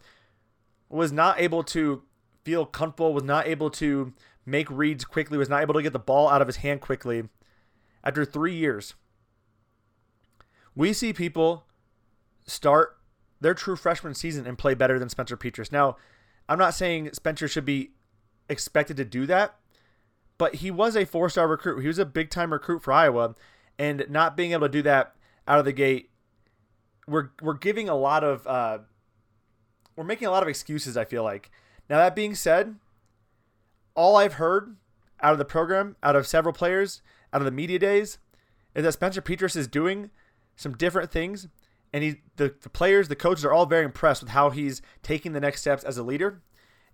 was 0.88 1.12
not 1.12 1.40
able 1.40 1.62
to 1.64 2.02
feel 2.46 2.64
comfortable, 2.64 3.12
was 3.12 3.24
not 3.24 3.48
able 3.48 3.68
to 3.68 4.12
make 4.46 4.70
reads 4.70 5.04
quickly, 5.04 5.36
was 5.36 5.48
not 5.48 5.62
able 5.62 5.74
to 5.74 5.82
get 5.82 5.92
the 5.92 5.98
ball 5.98 6.28
out 6.28 6.40
of 6.40 6.46
his 6.46 6.58
hand 6.58 6.80
quickly 6.80 7.24
after 8.04 8.24
three 8.24 8.54
years. 8.54 8.94
We 10.76 10.92
see 10.92 11.12
people 11.12 11.64
start 12.46 12.98
their 13.40 13.52
true 13.52 13.74
freshman 13.74 14.14
season 14.14 14.46
and 14.46 14.56
play 14.56 14.74
better 14.74 14.96
than 14.96 15.08
Spencer 15.08 15.36
Petras. 15.36 15.72
Now, 15.72 15.96
I'm 16.48 16.58
not 16.58 16.74
saying 16.74 17.10
Spencer 17.14 17.48
should 17.48 17.64
be 17.64 17.90
expected 18.48 18.96
to 18.98 19.04
do 19.04 19.26
that, 19.26 19.56
but 20.38 20.56
he 20.56 20.70
was 20.70 20.96
a 20.96 21.04
four 21.04 21.28
star 21.28 21.48
recruit. 21.48 21.80
He 21.80 21.88
was 21.88 21.98
a 21.98 22.06
big 22.06 22.30
time 22.30 22.52
recruit 22.52 22.84
for 22.84 22.92
Iowa, 22.92 23.34
and 23.76 24.06
not 24.08 24.36
being 24.36 24.52
able 24.52 24.68
to 24.68 24.72
do 24.72 24.82
that 24.82 25.16
out 25.48 25.58
of 25.58 25.64
the 25.64 25.72
gate, 25.72 26.10
we're 27.08 27.30
we're 27.42 27.54
giving 27.54 27.88
a 27.88 27.96
lot 27.96 28.22
of 28.22 28.46
uh, 28.46 28.78
we're 29.96 30.04
making 30.04 30.28
a 30.28 30.30
lot 30.30 30.44
of 30.44 30.48
excuses. 30.48 30.96
I 30.96 31.04
feel 31.04 31.24
like. 31.24 31.50
Now 31.88 31.98
that 31.98 32.16
being 32.16 32.34
said, 32.34 32.76
all 33.94 34.16
I've 34.16 34.34
heard 34.34 34.76
out 35.20 35.32
of 35.32 35.38
the 35.38 35.44
program, 35.44 35.96
out 36.02 36.16
of 36.16 36.26
several 36.26 36.52
players, 36.52 37.02
out 37.32 37.40
of 37.40 37.44
the 37.44 37.50
media 37.50 37.78
days, 37.78 38.18
is 38.74 38.84
that 38.84 38.92
Spencer 38.92 39.22
Petras 39.22 39.56
is 39.56 39.66
doing 39.66 40.10
some 40.56 40.76
different 40.76 41.10
things 41.10 41.48
and 41.92 42.04
he 42.04 42.16
the, 42.36 42.54
the 42.60 42.68
players, 42.68 43.08
the 43.08 43.16
coaches 43.16 43.44
are 43.44 43.52
all 43.52 43.66
very 43.66 43.84
impressed 43.84 44.22
with 44.22 44.32
how 44.32 44.50
he's 44.50 44.82
taking 45.02 45.32
the 45.32 45.40
next 45.40 45.60
steps 45.62 45.84
as 45.84 45.96
a 45.96 46.02
leader. 46.02 46.42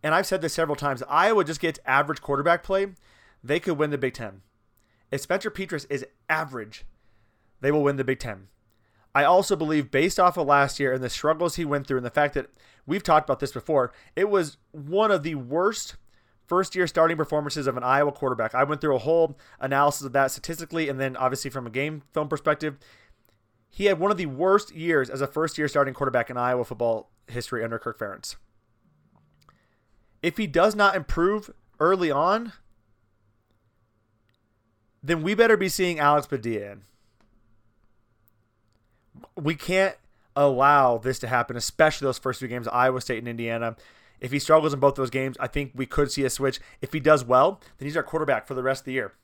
And 0.02 0.14
I've 0.14 0.26
said 0.26 0.42
this 0.42 0.55
several 0.55 0.76
times. 0.76 1.02
Iowa 1.09 1.44
just 1.44 1.61
gets 1.61 1.81
average 1.85 2.20
quarterback 2.20 2.62
play, 2.62 2.88
they 3.42 3.61
could 3.61 3.78
win 3.78 3.90
the 3.90 3.98
Big 3.98 4.14
Ten. 4.14 4.42
If 5.11 5.20
Spencer 5.20 5.50
Petras 5.50 5.87
is 5.90 6.07
average, 6.28 6.85
they 7.61 7.72
will 7.72 7.83
win 7.83 7.96
the 7.96 8.05
Big 8.05 8.18
Ten. 8.18 8.48
I 9.14 9.24
also 9.24 9.57
believe, 9.57 9.90
based 9.90 10.18
off 10.18 10.37
of 10.37 10.46
last 10.46 10.81
year 10.81 10.92
and 10.92 11.02
the 11.02 11.11
struggles 11.11 11.57
he 11.57 11.64
went 11.64 11.87
through, 11.87 11.98
and 11.98 12.07
the 12.07 12.11
fact 12.11 12.35
that 12.35 12.50
we've 12.87 13.03
talked 13.03 13.29
about 13.29 13.40
this 13.40 13.53
before, 13.53 13.92
it 14.16 14.29
was 14.29 14.57
one 14.73 15.11
of 15.11 15.23
the 15.23 15.35
worst 15.37 15.97
first 16.47 16.75
year 16.75 16.87
starting 16.87 17.16
performances 17.16 17.66
of 17.66 17.77
an 17.77 17.85
Iowa 17.85 18.12
quarterback. 18.12 18.55
I 18.55 18.64
went 18.64 18.81
through 18.81 18.97
a 18.97 19.01
whole 19.01 19.38
analysis 19.61 20.03
of 20.03 20.12
that 20.12 20.31
statistically, 20.31 20.88
and 20.88 21.01
then 21.01 21.16
obviously 21.16 21.51
from 21.51 21.66
a 21.66 21.71
game 21.71 22.03
film 22.12 22.29
perspective 22.29 22.79
he 23.75 23.87
had 23.87 23.99
one 23.99 24.11
of 24.11 24.18
the 24.18 24.27
worst 24.27 24.75
years 24.75 25.09
as 25.09 25.23
a 25.23 25.27
first 25.27 25.57
year 25.57 25.66
starting 25.66 25.95
quarterback 25.95 26.29
in 26.29 26.37
Iowa 26.37 26.62
football 26.62 27.11
history 27.27 27.64
under 27.64 27.79
Kirk 27.79 27.99
Ferentz. 27.99 28.37
If 30.23 30.37
he 30.37 30.47
does 30.47 30.77
not 30.77 30.95
improve 30.95 31.51
early 31.81 32.11
on, 32.11 32.53
then 35.03 35.23
we 35.23 35.35
better 35.35 35.57
be 35.57 35.71
seeing 35.71 35.99
Alex 35.99 36.27
Padilla 36.27 36.73
in. 36.73 36.83
We 39.37 39.55
can't 39.55 39.97
allow 40.37 40.99
this 40.99 41.18
to 41.21 41.27
happen, 41.27 41.57
especially 41.57 42.07
those 42.07 42.18
first 42.18 42.40
two 42.40 42.49
games, 42.49 42.68
Iowa 42.68 43.01
State 43.01 43.18
and 43.18 43.29
Indiana. 43.29 43.77
If 44.21 44.31
he 44.33 44.38
struggles 44.38 44.73
in 44.73 44.81
both 44.81 44.95
those 44.95 45.11
games, 45.11 45.37
I 45.40 45.49
think 45.49 45.73
we 45.75 45.87
could 45.87 46.11
see 46.11 46.25
a 46.25 46.31
switch. 46.31 46.61
If 46.81 46.92
he 46.92 47.01
does 47.01 47.25
well, 47.25 47.61
then 47.79 47.87
he's 47.87 47.97
our 47.97 48.03
quarterback 48.03 48.47
for 48.47 48.55
the 48.55 48.62
rest 48.62 48.83
of 48.83 48.85
the 48.87 48.92
year. 48.92 49.14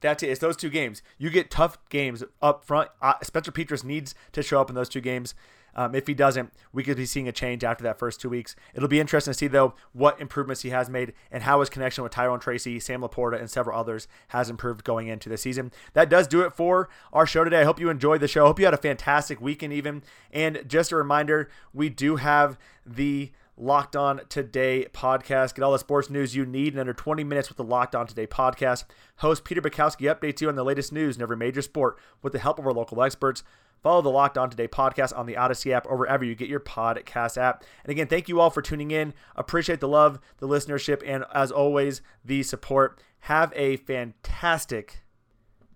That's 0.00 0.22
it. 0.22 0.30
It's 0.30 0.40
those 0.40 0.56
two 0.56 0.68
games. 0.68 1.00
You 1.16 1.30
get 1.30 1.50
tough 1.50 1.78
games 1.88 2.24
up 2.42 2.64
front. 2.64 2.90
Uh, 3.00 3.14
Spencer 3.22 3.52
Petras 3.52 3.84
needs 3.84 4.14
to 4.32 4.42
show 4.42 4.60
up 4.60 4.68
in 4.68 4.74
those 4.74 4.88
two 4.88 5.00
games. 5.00 5.34
Um, 5.74 5.94
if 5.94 6.06
he 6.06 6.14
doesn't, 6.14 6.52
we 6.72 6.82
could 6.82 6.96
be 6.96 7.06
seeing 7.06 7.28
a 7.28 7.32
change 7.32 7.64
after 7.64 7.82
that 7.84 7.98
first 7.98 8.20
two 8.20 8.28
weeks. 8.28 8.54
It'll 8.74 8.88
be 8.88 9.00
interesting 9.00 9.32
to 9.32 9.38
see, 9.38 9.46
though, 9.46 9.74
what 9.92 10.20
improvements 10.20 10.62
he 10.62 10.70
has 10.70 10.88
made 10.88 11.12
and 11.30 11.42
how 11.42 11.60
his 11.60 11.70
connection 11.70 12.04
with 12.04 12.12
Tyrone 12.12 12.40
Tracy, 12.40 12.78
Sam 12.80 13.02
Laporta, 13.02 13.38
and 13.38 13.50
several 13.50 13.78
others 13.78 14.08
has 14.28 14.50
improved 14.50 14.84
going 14.84 15.08
into 15.08 15.28
the 15.28 15.36
season. 15.36 15.72
That 15.94 16.10
does 16.10 16.26
do 16.26 16.42
it 16.42 16.52
for 16.52 16.88
our 17.12 17.26
show 17.26 17.44
today. 17.44 17.60
I 17.60 17.64
hope 17.64 17.80
you 17.80 17.90
enjoyed 17.90 18.20
the 18.20 18.28
show. 18.28 18.44
I 18.44 18.48
hope 18.48 18.58
you 18.58 18.64
had 18.64 18.74
a 18.74 18.78
fantastic 18.78 19.40
weekend, 19.40 19.72
even. 19.72 20.02
And 20.30 20.64
just 20.66 20.92
a 20.92 20.96
reminder, 20.96 21.50
we 21.72 21.88
do 21.88 22.16
have 22.16 22.58
the 22.84 23.32
Locked 23.56 23.96
On 23.96 24.20
Today 24.28 24.86
podcast. 24.92 25.54
Get 25.54 25.62
all 25.62 25.72
the 25.72 25.78
sports 25.78 26.08
news 26.10 26.34
you 26.34 26.46
need 26.46 26.72
in 26.72 26.80
under 26.80 26.94
20 26.94 27.22
minutes 27.22 27.48
with 27.48 27.58
the 27.58 27.64
Locked 27.64 27.94
On 27.94 28.06
Today 28.06 28.26
podcast. 28.26 28.84
Host 29.16 29.44
Peter 29.44 29.60
Bukowski 29.60 30.12
updates 30.12 30.40
you 30.40 30.48
on 30.48 30.56
the 30.56 30.64
latest 30.64 30.92
news 30.92 31.16
in 31.16 31.22
every 31.22 31.36
major 31.36 31.62
sport 31.62 31.98
with 32.22 32.32
the 32.32 32.38
help 32.38 32.58
of 32.58 32.66
our 32.66 32.72
local 32.72 33.02
experts. 33.02 33.44
Follow 33.82 34.02
the 34.02 34.08
Locked 34.08 34.38
On 34.38 34.48
Today 34.48 34.68
podcast 34.68 35.16
on 35.16 35.26
the 35.26 35.36
Odyssey 35.36 35.72
app 35.72 35.86
or 35.88 35.96
wherever 35.96 36.24
you 36.24 36.34
get 36.34 36.48
your 36.48 36.60
podcast 36.60 37.36
app. 37.36 37.64
And 37.84 37.90
again, 37.90 38.06
thank 38.06 38.28
you 38.28 38.40
all 38.40 38.50
for 38.50 38.62
tuning 38.62 38.90
in. 38.90 39.12
Appreciate 39.34 39.80
the 39.80 39.88
love, 39.88 40.20
the 40.38 40.48
listenership, 40.48 41.02
and 41.04 41.24
as 41.34 41.50
always, 41.50 42.00
the 42.24 42.42
support. 42.42 43.00
Have 43.20 43.52
a 43.56 43.76
fantastic 43.78 45.02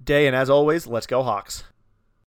day. 0.03 0.27
And 0.27 0.37
as 0.37 0.49
always, 0.49 0.87
let's 0.87 1.07
go, 1.07 1.23
Hawks. 1.23 1.65